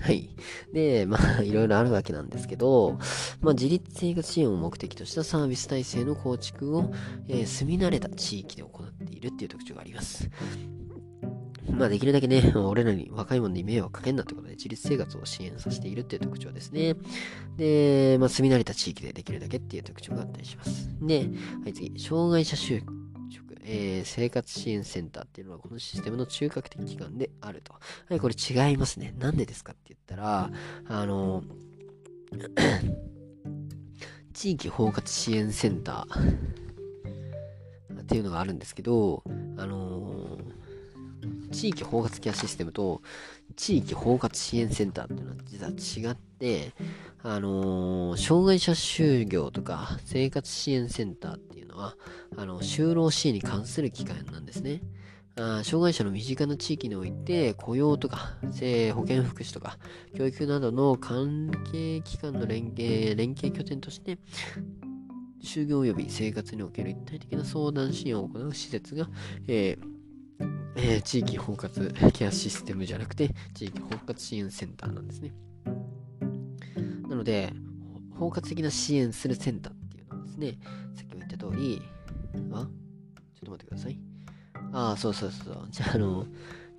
[0.00, 0.30] はい。
[0.72, 2.98] で、まあ、いろいろあるわけなんですけど、
[3.40, 6.92] まあ、自立生活支援を目的としたサービス体制の構築を、
[7.28, 10.28] えー、住み慣れた地域で行っているっていう特徴があります。
[11.70, 16.96] まあできるだけね、俺らに若い者に迷惑かけんなってことで自立生活を支援させているっていう特徴ですね。
[17.56, 20.88] で、まあ住み慣れた地域でできるだけっていう特徴があったりします。
[21.00, 21.28] で、
[21.62, 22.82] はい次、障害者就
[23.30, 27.74] 職、えー、生活支援センターっていうのはこのシステムの中核的機関であると。
[28.08, 29.14] はい、これ違いますね。
[29.18, 30.50] なんでですかって言ったら、
[30.88, 31.44] あの、
[34.34, 36.32] 地域包括支援センター
[38.02, 39.22] っていうのがあるんですけど、
[39.56, 40.61] あのー
[41.52, 43.02] 地域包括ケアシステムと
[43.54, 46.72] 地域包括支援センターっていうのは実は違って、
[47.22, 51.94] あのー、障害者就業とか生活支援センターっていうのは、
[52.36, 54.80] あの、就労支援に関する機関なんですね。
[55.34, 59.78] あ障害者の身近な地域において雇用とか性保健福祉とか
[60.14, 64.18] 教育などの関係機関の連携連携拠点として
[65.42, 69.08] 就業及び生活における一体的な相談支援を行う施設が、
[69.48, 69.91] えー
[70.76, 75.32] えー、地域包括ケアシステムじゃなくて、地域包括支援センターなんですね。
[77.08, 77.52] なので、
[78.18, 80.58] 包括的な支援するセンターっていうのはですね、
[80.94, 81.82] さっきも言った通り、
[82.52, 82.68] あちょっ
[83.44, 83.98] と待ってください。
[84.72, 85.66] ああ、そうそうそう。
[85.70, 86.26] じゃあ、あの、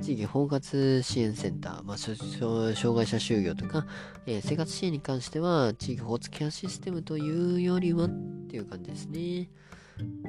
[0.02, 3.86] 地域包括支援センター、まあ、障害者就業とか、
[4.26, 8.10] えー、生活支援に関しては、地域包括ケアシステムというよりはっ
[8.50, 9.50] ていう感じですね。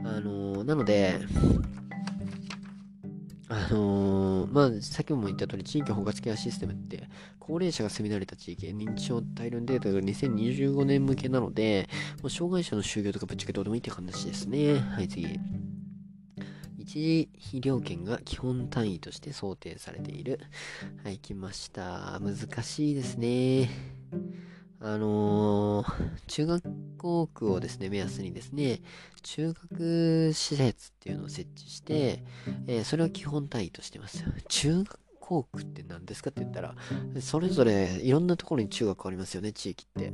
[0.05, 1.19] あの、なので、
[3.49, 11.89] あのー、まあ、さっきも言った通り、地域包括ケアシステムって、高齢者が住み慣れた地域、認知症大量データが2025年向けなので、
[12.23, 14.79] もう障害者の就業とかぶっちゃけどうでもいいって話ですね。
[14.79, 15.39] はい、次。
[16.79, 20.41] 一時費料券が基本単位として想定されている。
[21.03, 22.21] はい、来ました。
[22.21, 23.69] 難しいですね。
[24.81, 26.65] あのー、中学
[26.99, 28.81] 校区をですね、目安にですね、
[29.23, 32.25] 中学施設っていうのを設置して、
[32.67, 34.25] えー、それを基本単位としてます。
[34.49, 36.75] 中学校区って何ですかって言ったら、
[37.21, 40.13] それぞれいろんなところに中学ありますよね、地域って。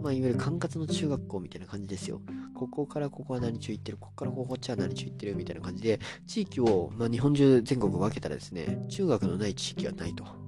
[0.00, 2.20] まあ、いわゆる管轄の中学校みたいな感じですよ。
[2.54, 10.41] ここからここは何中行ってる、ここからここっちは何中行ってるみたいな感じで、地域を、まあ、日本中全国分けたらですね、中学のない地域はないと。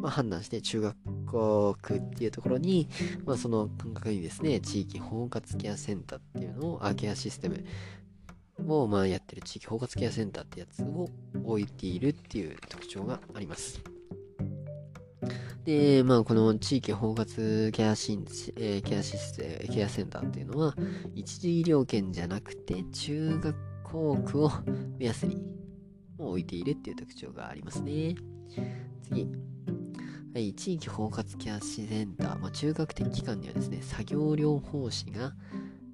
[0.00, 0.96] まあ、判断して中学
[1.26, 2.88] 校区っていうところに、
[3.24, 7.64] まあ、その感覚にですね、地域包括ケアセンターっていうのを、アケアシステム
[8.66, 11.08] を、まあ、やってる地域包括ケアセンターってやつを
[11.44, 13.80] 置いているっていう特徴があります。
[15.64, 18.24] で、まあ、この地域包括ケアシン、
[18.56, 20.74] え、ケアシステムケアセンターっていうのは、
[21.14, 24.50] 一時医療圏じゃなくて、中学校区を
[24.98, 25.44] 目安に
[26.18, 28.14] 置いているっていう特徴がありますね。
[29.02, 29.49] 次。
[30.32, 35.32] はい、地域包括ケアセンター、まあ、中学的機関にはですね、作業療法士が、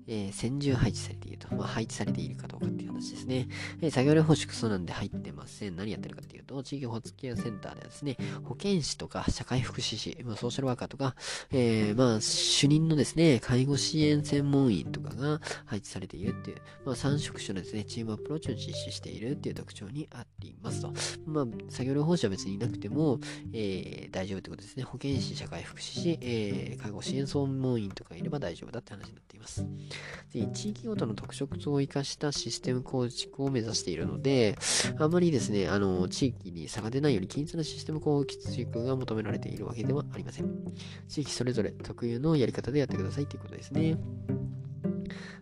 [0.06, 1.54] えー、専従配置されていると。
[1.54, 3.48] まあ、配置されているかどうかっていう話ですね。
[3.80, 5.76] えー、作業療法士クソなんで入ってません。
[5.76, 11.14] 何やってるかっていうと、地域保ケアセンターではですね、保健師とか社会福祉士、まあ、ソーシャルワーカーとか、
[11.50, 20.92] えー、まあ、主任のですね、介護支援専門員とかが配置されているっていう、まあ、3職種のですね、チームアプローチを実施しているっていう特徴にありますと。
[21.26, 23.18] まあ、作業療法士は別にいなくても、
[23.52, 24.84] えー、大丈夫ってことですね。
[24.84, 29.66] 保健師、社会福祉士、えー、介護支援専門員とかいれば大丈夫だって話になっています。
[30.32, 34.58] で地域ごとの特色を生かしたシステム構築を目指しているので、
[34.98, 40.50] あまりですね、あの、地域に差が出ないように均一なシステム構築が求められているわけではありません。
[41.08, 43.96] 地域それぞれ特有のやり方でやってくださいということですね。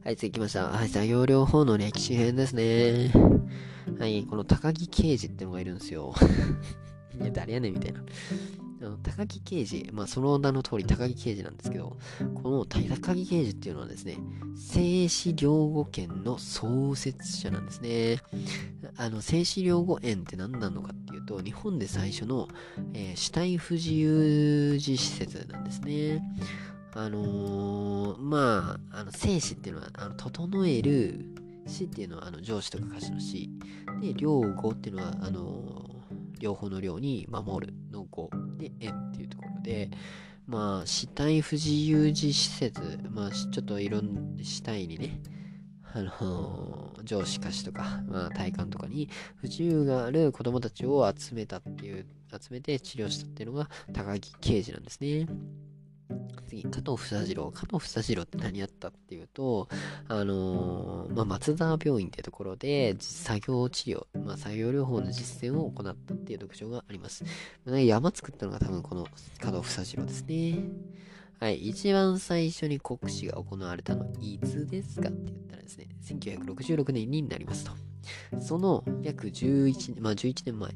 [0.05, 0.69] はい、次行きました。
[0.69, 3.11] はい、作業療法の歴史編ですね。
[3.99, 6.15] はい、この高木刑事ってのがいるんですよ。
[7.21, 8.03] いや、誰やねんみたいな。
[8.83, 11.97] あの高木刑事、まあ、その名の通り高木刑事なんですけど、
[12.43, 14.19] この高木刑事っていうのはですね、
[14.57, 18.21] 精子療護圏の創設者なんですね。
[18.97, 22.49] あの、精子療護園って何なのかっていうと、日本で最初の、
[22.93, 26.23] えー、死体不自由児施設なんですね。
[26.95, 31.27] あのー、まあ、あの、生死っていうのは、あの整える、
[31.67, 33.51] 死っていうのは、あの、上司とか歌詞の死。
[34.01, 39.91] で、療護っていうのは、あのー、両方の量に守るの語で園っていうところで、
[40.47, 42.81] まあ、死体不自由児施設、
[43.11, 45.21] まあ、ちょっといろんな死体にね、
[45.95, 55.27] あのー、上司下肢とか、まあ、体幹とかに不自由がある子供たちを集めたっていう、集めて治療したっていうのが高木刑事なんですね。
[56.47, 57.51] 次、加藤房次郎。
[57.51, 59.69] 加藤房次郎って何やったっていうと、
[60.09, 67.25] あのー、まあ、松沢病院っていうところで、作業治療、まあ、作業療法の実践を行ったっていう特徴があります。
[67.67, 69.07] 山作ったのが多分この
[69.41, 70.59] 加藤房次郎ですね。
[71.41, 77.73] はい、一番最初に国試が行われたのいつですかって言ったらですね、1966年になりますと。
[78.41, 80.71] その約11年、まあ11年前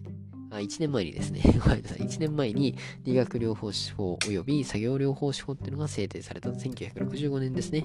[0.51, 7.85] あ1年前にですね、 ごめんなさい、1年前に理学療法士法及び作業療法士法っていうのが制定された1965年ですね。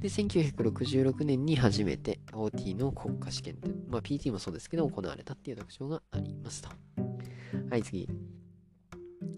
[0.00, 6.68] で、1966年に初めて OT の国家試験って、まあ PT もそうですけど行われたっていう特徴がありますと。
[7.70, 8.08] はい、次。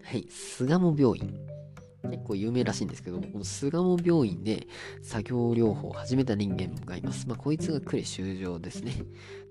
[0.03, 1.55] はい、巣鴨病院。
[2.09, 4.67] 結構有名らしいんですけども、この巣鴨病院で
[5.01, 7.27] 作業療法を始めた人間がいます。
[7.27, 8.93] まあ、こいつが呉修造ですね。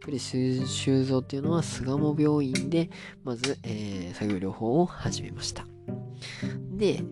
[0.05, 2.91] 呉修造っていうのは巣鴨病院で、
[3.25, 5.67] まず、えー、作業療法を始めました。
[6.73, 7.03] で、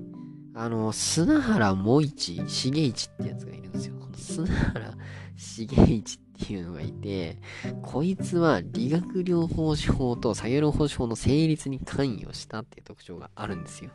[0.54, 3.94] あの、砂原萌一、重一ってやつがいるんですよ。
[3.98, 4.94] この砂原
[5.36, 7.38] 重一っていうのがいて、
[7.82, 13.90] こいつは理学療法士法と作業療法士法の成立に関与したっていう特徴があるんですよ。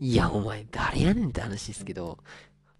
[0.00, 2.18] いや、お前誰やねんって話ですけど、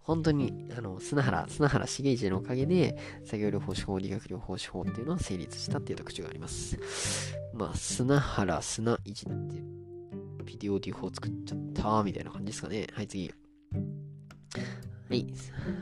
[0.09, 6.79] 本当に、あの、砂原、砂原重一のおかげで、作業療法士法、理学療法士法っていうのは成立したっていう特徴があります。
[7.53, 9.63] まあ、砂原、砂一って、
[10.45, 12.87] PTOT 法作っちゃったみたいな感じですかね。
[12.91, 13.31] はい、次。
[15.09, 15.25] はい。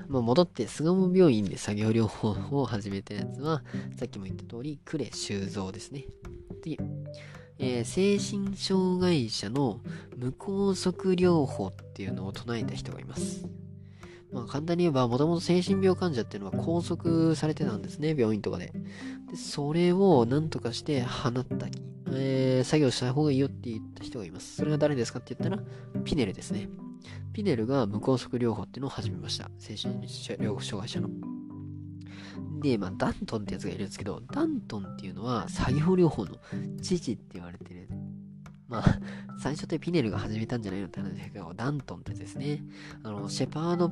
[0.07, 3.61] まあ、戻って、巣鴨病院で作業療法を始めたやつは、
[3.97, 6.05] さっきも言った通り、呉修造ですね。
[6.63, 6.77] 次。
[7.59, 9.81] えー、精神障害者の
[10.15, 13.45] 無拘束療法っていうのを唱えた人がいます。
[14.31, 18.71] まあ、簡単に言えば、もともと精神病患者っていうのは拘束されてたんですね、病院とかで。
[19.29, 21.81] で、それを何とかして放ったり、
[22.13, 24.55] えー、作業した方がいいよって言った人がいます。
[24.55, 25.61] それが誰ですかって言ったら、
[26.05, 26.69] ピネルですね。
[27.33, 29.49] ピネルが無拘束療法っていうのを始めました。
[29.59, 31.09] 精神療法障害者の。
[32.61, 36.37] で、まあ、ダントンってやつがいるんですけど、ダントンっていうのは作業療法の
[36.81, 37.87] 父って言われてる
[38.69, 38.99] まあ、
[39.39, 42.63] 最初ってピネルが始めたんじゃないのって話ですけど、ダントンってですね、
[43.03, 43.91] あの、シェパード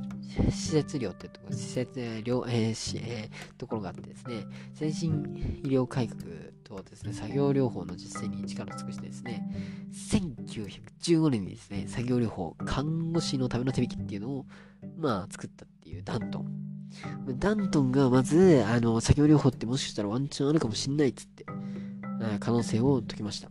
[0.49, 6.21] 施設寮ってとこ、施設寮、えーしえー、ところがあってですね、先進医療改革
[6.63, 9.49] とですね、作業療法の実践に力を尽くしてですね、
[9.93, 14.45] 1915年にですね、作業療法、看護師のための手引きっていうのを、
[14.97, 16.65] まあ、作ったっていうダントン。
[17.39, 21.45] ダントンがまず、あの、作業療法ってもしかしたらワンチャンあるかもしんないっつって、
[22.39, 23.49] 可能性を解きました。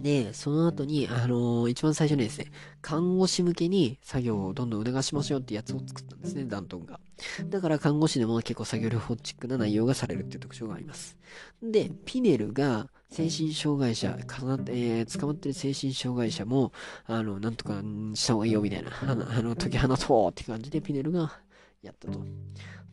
[0.00, 2.46] で、その後に、あのー、一番最初にですね、
[2.80, 7.00] 看護師向けに作業をどんどん促しましょうってやつを作ったんですね、ダントンが。
[7.48, 11.16] だから看護師でも結構作業療法チックな内容がされるっていう特徴があります。
[11.62, 16.72] で、ピネルが精神障害者、かなえー、捕まってる精神障害者も、
[17.06, 17.82] あの、なんとか
[18.14, 21.38] した方がいいよみたいな、あの、あの解き放とうって感じでピネルが
[21.82, 22.20] やったと。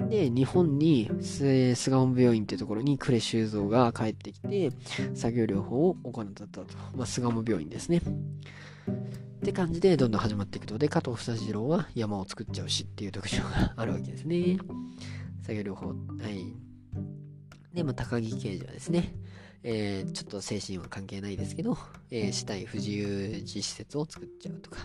[0.08, 4.72] で、日本に巣鴨病院っていうところに呉修造が帰ってきて、
[5.14, 6.66] 作業療法を行ったと。
[6.95, 8.02] まあ、巣鴨病院ですね。
[9.39, 10.78] って感じでどんどん始まっていくと。
[10.78, 14.58] で、加藤房次郎は山を作っちゃうしっていう特徴があるわけですね。
[15.41, 15.88] 作業療法。
[15.88, 15.93] は
[16.30, 16.54] い。
[17.74, 19.14] で、まあ、高木刑事はですね、
[19.64, 21.78] えー、ちょっと精神は関係ないですけど、
[22.12, 24.78] えー、死体不自由児施設を作っちゃうとか。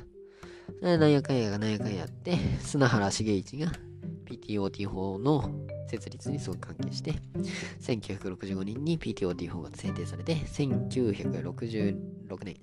[0.80, 3.72] なんやかんやがなんやかんやって、砂原重一が
[4.24, 5.50] PTOT 法の
[5.88, 7.14] 設立にすごく関係して、
[7.80, 11.96] 1965年に PTOT 法が制定されて、1966
[12.44, 12.56] 年、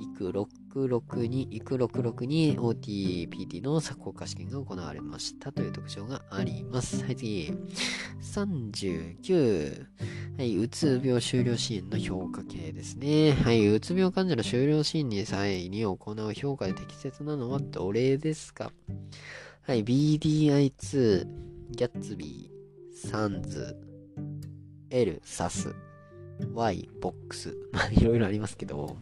[0.00, 7.04] イク66に、イク66に OTPT の作効化試験が行われましたという特徴があります。
[7.04, 7.52] はい、次。
[8.20, 9.86] 39。
[10.36, 13.34] はい、うつ病終了支援の評価系ですね。
[13.34, 18.72] はい、うつ病患者の終了支援に際に行う評価で適切なのはどれですか？
[19.66, 21.26] はい、BDI2、
[21.70, 23.74] ギャッツビー、サンズ、
[24.90, 25.74] L、サス、
[26.52, 27.56] Y、ボックス。
[27.72, 28.98] まあ、いろいろありますけど、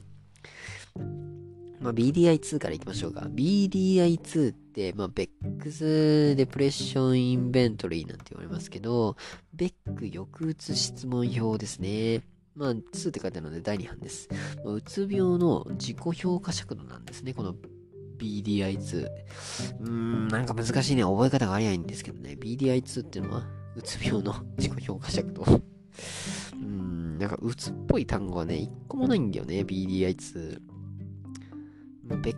[1.81, 3.23] まあ、BDI2 からいきましょうか。
[3.23, 9.17] BDI2 って、まあ、ベックスデプレッションインベントリーなんて言われますけど、
[9.53, 12.23] ベック抑うつ質問表ですね。
[12.55, 14.29] まあ、2って書いてあるので第2版です。
[14.65, 17.35] まあ、うつ病の自己評価尺度なんですね。
[17.35, 17.57] この
[18.23, 19.07] BDI2。
[19.81, 21.03] うーん、なんか難しいね。
[21.03, 22.37] 覚え方がありゃいいんですけどね。
[22.41, 25.43] BDI2 っていうのは、うつ病の 自己評価尺度。
[25.43, 29.61] うーん、なんかうつっぽい単語はね、一個もないんだよね。
[29.61, 30.61] BDI2。
[32.23, 32.37] ベッ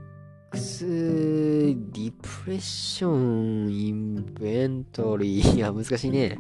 [0.51, 5.57] クス、ディプレッション、インベントリー。
[5.57, 6.39] いや、難しいね。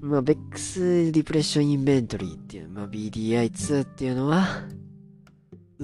[0.00, 4.64] まあ、ベックスディプレッションインベントリーっていう、まあ、BDI2 っていうのは、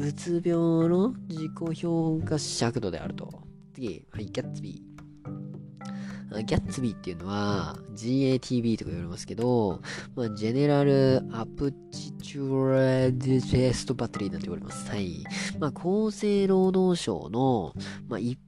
[0.00, 3.42] うつ病の自己評価尺度であると。
[3.74, 6.42] 次、はい、ギャッツビー。
[6.44, 9.80] ギャッツビーっていうのは GATB とか言われますけど、
[10.14, 14.88] まあ、ジェネラルアプチチュラディテストバッテリーなんて言われます。
[14.90, 15.24] はい。
[15.58, 17.74] まあ、厚生労働省の、
[18.08, 18.38] まあ、一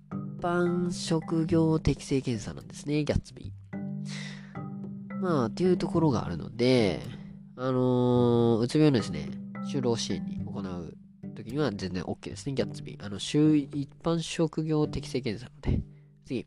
[0.41, 5.21] 般職業適正検査なんですね、ギャッツビー。
[5.21, 7.01] まあ、っていうところがあるので、
[7.57, 9.29] あのー、うつ病のですね、
[9.73, 10.40] 就労支援に
[11.53, 13.05] には全然 OK ですね、ギャッツビー。
[13.05, 15.85] あの、週一般職業適正検査なので。
[16.25, 16.47] 次。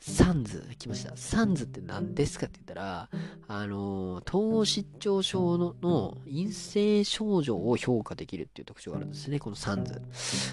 [0.00, 1.16] サンズ来ました。
[1.16, 3.08] サンズって何ですかって言ったら、
[3.46, 10.02] あの、統合失調症のの陰性症状を評価できるっていう特徴があるんですね、このサンズ。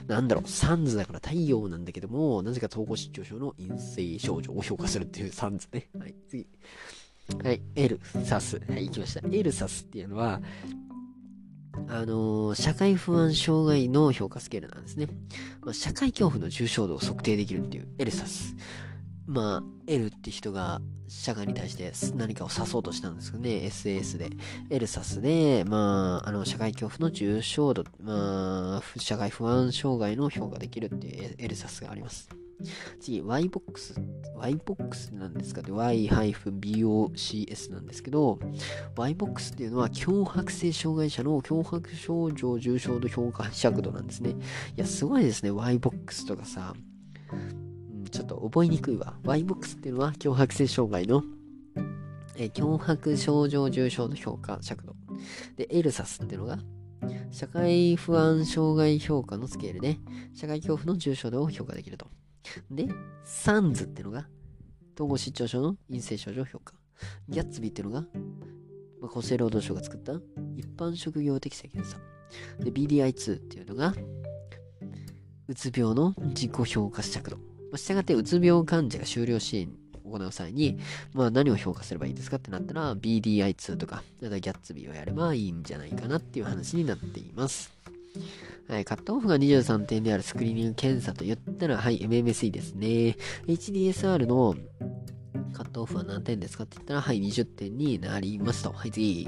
[0.07, 5.89] なんだろう、サンズだから太陽なんだけども、なぜか統合失調症の陰性症状を評価するっていうサンズね。
[5.97, 6.47] はい、次。
[7.43, 8.61] はい、エルサス。
[8.69, 9.27] はい、行きました。
[9.29, 10.41] エルサスっていうのは、
[11.87, 15.07] あのー、社会不安障害の評価スケールなんですね。
[15.61, 18.55] まあ、社会恐怖の重症度を測定できるっていうエルサス。
[19.25, 24.29] まあ、L って人が社会に対して何かを指そうとしたんですけどね、SAS で。
[24.69, 32.29] エルサスで、まあ、あの、社会恐怖の重症度、まあ、社会不安障害の評価できるっていうエルサスがあります。
[32.99, 33.99] 次、ybox。
[34.39, 38.39] ybox なんですかね y-bocs なんですけど、
[38.95, 44.31] ybox っていうのは脅迫性障害者の脅迫症状重症度評価尺度なんですね。
[44.31, 44.35] い
[44.75, 45.51] や、すごいですね。
[45.51, 46.73] ybox とかさ、
[47.31, 49.15] うん、ちょっと覚えにくいわ。
[49.23, 51.23] ybox っていうのは脅迫性障害の
[52.39, 54.95] え脅迫症状重症度評価尺度。
[55.55, 56.59] で、エルサスっていうのが
[57.31, 59.97] 社会不安障害評価のスケールで、
[60.33, 62.07] 社会恐怖の重症度を評価できると。
[62.71, 62.87] で、
[63.23, 64.27] サンズっていうのが、
[64.95, 66.73] 統合失調症の陰性症状評価。
[67.29, 68.01] ギャッツビーっていうのが、
[69.01, 70.13] まあ、厚生労働省が作った
[70.55, 71.99] 一般職業適正検査。
[72.59, 73.93] で、BDI2 っていうのが、
[75.47, 77.37] うつ病の自己評価尺度。
[77.37, 77.43] ま
[77.73, 79.69] あ、したがって、うつ病患者が終了支援
[80.03, 80.79] を行う際に、
[81.13, 87.71] まあ何を評価すればいいですかってなったら、BDI2 とか、ギャッツビーをやればいいんじゃないかなっていう話になっています。
[88.67, 93.15] はい、カットオフが23点であるスクリーニング検査と言ったら、はい、MMSE ですね。
[93.47, 94.55] HDSR の
[95.53, 98.71] カットオフは何点ですかって言ったら、はい、20点になりますと。
[98.71, 99.27] はい、次。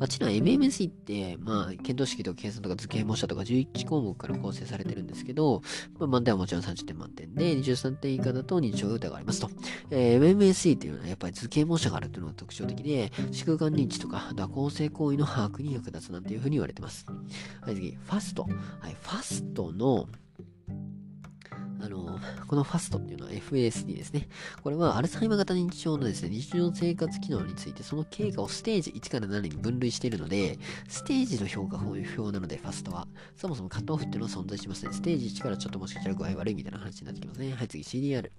[0.00, 5.62] あちら MMSE って、まあ、検討式と計算とか図形模写とか11項目から構成されてるんですけど、
[5.98, 9.50] まあ、満点はもちろん30点満点で、23点以下だと認知症が疑われますと。
[9.90, 17.06] えー、MMSE っていうのはやっぱり図形模写があるっていうのが特徴的で、視空間認知とか蛇行性行為の把握に役立つなんていうふうに言われてます。
[17.60, 17.92] はい、次。
[17.92, 18.42] ファスト。
[18.80, 20.08] はい、ファストの、
[21.82, 24.28] あの、このファストっていうのは FASD ですね。
[24.62, 30.58] これはアルツハイマー型認知症のですね、日常生活機能についてその経過をステージ1から7に分類しているので、
[30.88, 33.08] ステージの評価表なので、ファストは。
[33.36, 34.92] そもそもカットオフっていうのは存在しますね。
[34.92, 37.52] ステージ1からちょっともしかしたら具合悪いみたいな話になってきますね。
[37.52, 38.30] はい、次 CDR。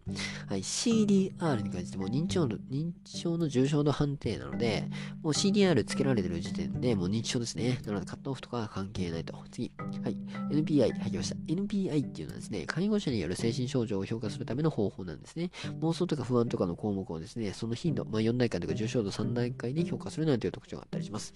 [0.47, 4.87] はい、CDR に関しても認知症の、認知症の重症度判定なので、
[5.21, 7.79] もう CDR つけられてる時点でもう認知症ですね。
[7.85, 9.37] なのでカットオフとかは関係ないと。
[9.51, 9.71] 次。
[10.03, 10.17] はい、
[10.51, 10.79] NPI。
[10.99, 11.35] はい、きました。
[11.47, 15.51] NPI っていうのはですね、介護者による精神症状を評価するための方法なんですね。
[15.81, 21.33] 妄想とか不安とかの項目をですね、その頻度、まあ、4段階とか重症度3段階で評価するなんていう特徴があったりします。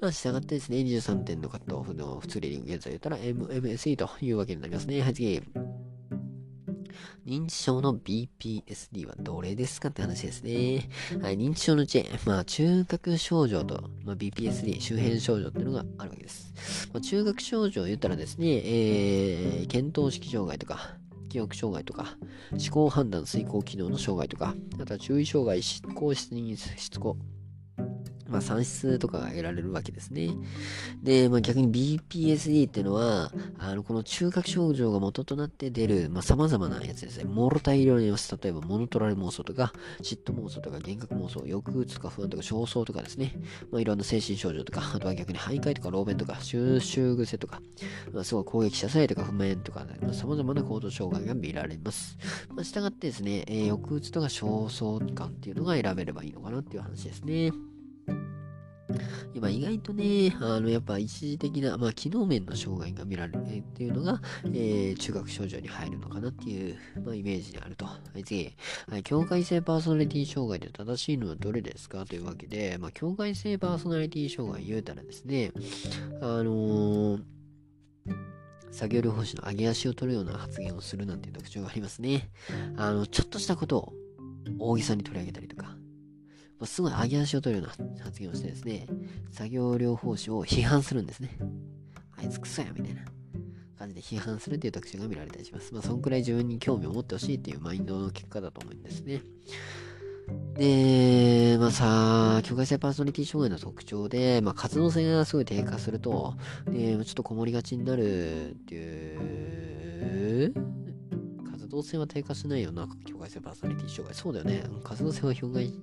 [0.00, 5.00] まあ、従ってですね、23点のカットオフの普通リーディング現在言ったら MMSE というわけになりますね。
[5.02, 5.42] はい、次。
[7.26, 10.88] 認知症の BPSD はどれですかって話ですね。
[11.20, 16.88] はい、認知症のチェーン、まあ、中核症状と、まあ、BPSD、周辺症状っていうのがあるわけです。
[16.92, 20.96] まあ、中核症状を言ったらですね、えー、検討式障害とか、
[21.32, 22.18] 記憶障害とか、
[22.50, 27.16] 思考判断遂行機能の障害とか、あとは注意障害、執行失認、失行、
[28.32, 30.30] まあ、算出とかが得られるわけですね。
[31.02, 37.24] で、まあ、逆に BPSD っていうのは、あの、この中核症状が元となって出る、まあ、様々なやつですね。
[37.24, 38.36] モロ大量にます。
[38.40, 43.34] 例えば、モノトラル妄想とか、嫉妬妄想とか、幻覚妄想、抑うつとか不安とか、焦燥とかですね。
[43.70, 47.60] まあ、いろんな精神症状とか、 あとは逆に徘徊とか、老便とか、収集癖とか、
[48.12, 52.16] まあ、すごい攻撃者さえとか、不満とか、まあ、様々な行動障害が見られます。
[52.54, 57.52] まあ、従ってですね、えー、抑うつとか焦燥感っていうのが選べればいいのかなっていう話ですね。
[59.34, 67.86] 今意外とね、あの、やっぱ一時的な、まあ、機能面の障害が見られるっていうのが、えー、中学症状に入るのかなっていう、まあ、イメージにあると。
[67.86, 68.54] はい、次。
[68.88, 75.52] はい、境界性パーソナリティ障害で正しいのはどれですかというわけで、まあ、境界性パーソナリティ障害言うたらですね、
[76.20, 77.22] あのー
[78.72, 82.30] 作業療法士の上げ足を取るような発言をするなんていう特徴がありますね。
[82.76, 83.92] あの、ちょっとしたことを
[84.58, 85.76] 大げさに取り上げたりとか、
[86.66, 88.86] すごい上げ足を取るような発言をしてですね、
[89.30, 91.36] 作業療法士を批判するんですね。
[92.18, 93.02] あいつクソや、みたいな
[93.78, 95.72] 感じで批判するっていう特徴が見られたりします。
[95.74, 99.22] まあ、そんくらい自分に興味を持ってほしいっていうマインドの結果だと思うんですね。
[100.54, 106.34] で、まあさ、境界性パーソナリティ障害の特徴で、まあ、活動性がすごい低下すると、
[106.66, 110.54] で、ちょっとこもりがちになるっていう、
[111.50, 114.14] 活動性は低下しないよな、境界性パーソナリティ障害。
[114.14, 114.62] そうだよね。
[114.84, 115.74] 活動性は表現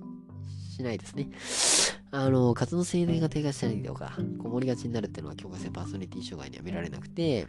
[0.80, 1.28] しないですね。
[2.10, 7.46] あの、活動性能が低下したりとか、こもりがちになるっていうのは境界性パーソナリティ障害には見られなくて、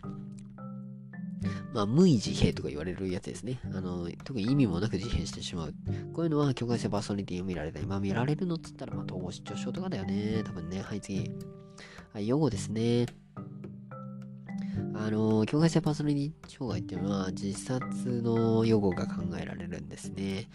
[1.74, 3.60] まあ、無意自閉とか言われるやつですね。
[3.74, 5.74] あの、特に意味もなく自閉してしまう。
[6.14, 7.84] こういうのは境界性パーソナリティを見られない。
[7.84, 10.44] まあ、見られるのっつったら、まあ、統合失調症とかだよね。
[10.46, 10.82] 多分ね。
[10.82, 11.32] はい、次。
[12.14, 13.06] はい、予後ですね。
[14.94, 20.50] あの、境界性パーソナリティ障害っていうのは自殺の予後が考えられるんですね。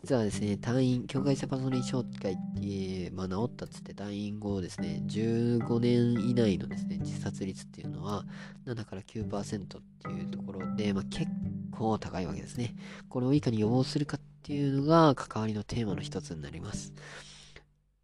[0.00, 8.24] 実はですね、退院、境界性パーソナリティ障害って、まあ、治ったっつって退院後ですね、15年以内のですね、自殺率っていうのは
[8.66, 11.26] 7から9%っていうところで、まあ、結
[11.72, 12.76] 構高いわけですね。
[13.08, 16.92] これをいかに予防するかっていうのが関わりのテーマの一つになります。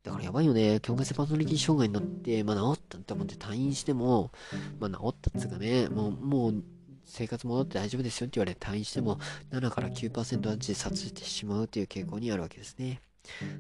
[0.09, 0.81] だからやばいよね。
[0.81, 4.33] 境界性パーソナリティ障害になって、まあ治ったって思って退院しても、
[4.81, 6.65] まあ治ったっつうかね、もう、もう
[7.05, 9.19] 生活戻って大丈夫ですよって言われて退院しても
[9.51, 13.03] 7から9%は自殺してしまうという傾向にあるわけですね。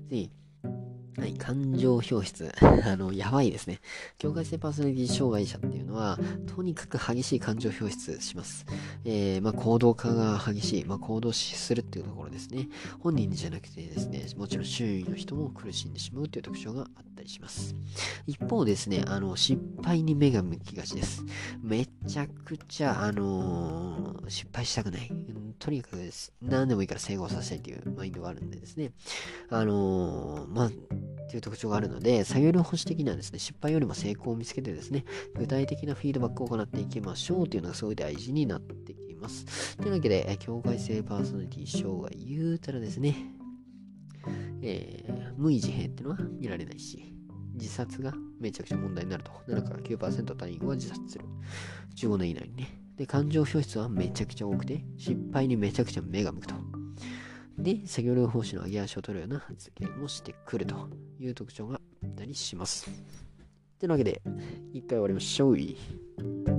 [0.09, 0.31] で、
[1.19, 2.53] はい、感情表出。
[2.63, 3.81] あの、やばいですね。
[4.19, 8.65] 境界性パーソナリティ障害者っていうのは、とにかく激しい感情表出します。
[9.05, 10.85] えー、まあ、行動化が激しい。
[10.85, 12.69] まあ、行動するっていうところですね。
[13.01, 17.75] 本人じゃなくてですね、もちろん周囲の人も苦しんでしまうという特徴があったりします。
[18.29, 21.25] 一方ですね、あの、失敗に目が向きがちです。
[21.61, 25.11] めちゃくちゃ、あのー、失敗したくない。
[25.59, 28.93] とにかくです何でもいいから成功させたいというマインドがあるんでですね、
[29.51, 30.71] あの、まあ、っ
[31.31, 35.05] ていう特徴があるので、作業療法士的にはですね、失敗よりも成功を見つけてですね、
[35.37, 39.77] 具体的なフィードバックを行っていきましょうというのがすごい大事になってきます。
[39.77, 43.15] というわけで、境界性パーソナリティ障害言うたらですね、
[44.63, 47.15] えー、無意自閉っていうのは見られないし、
[47.55, 49.31] 自殺がめちゃくちゃ問題になると。
[49.49, 51.25] 7から9%単位は自殺する。
[51.97, 52.69] 15年以内にね。
[52.97, 56.78] で、感情表出はめちゃくちゃ多くて、失敗にめちゃくちゃ目が向くと。
[57.59, 60.89] で、作業療法士の上げ足を取るような発言もしてくると
[61.19, 62.89] いう特徴があったりします。
[63.79, 64.23] というわけで、
[64.73, 66.58] 一回終わりましょう。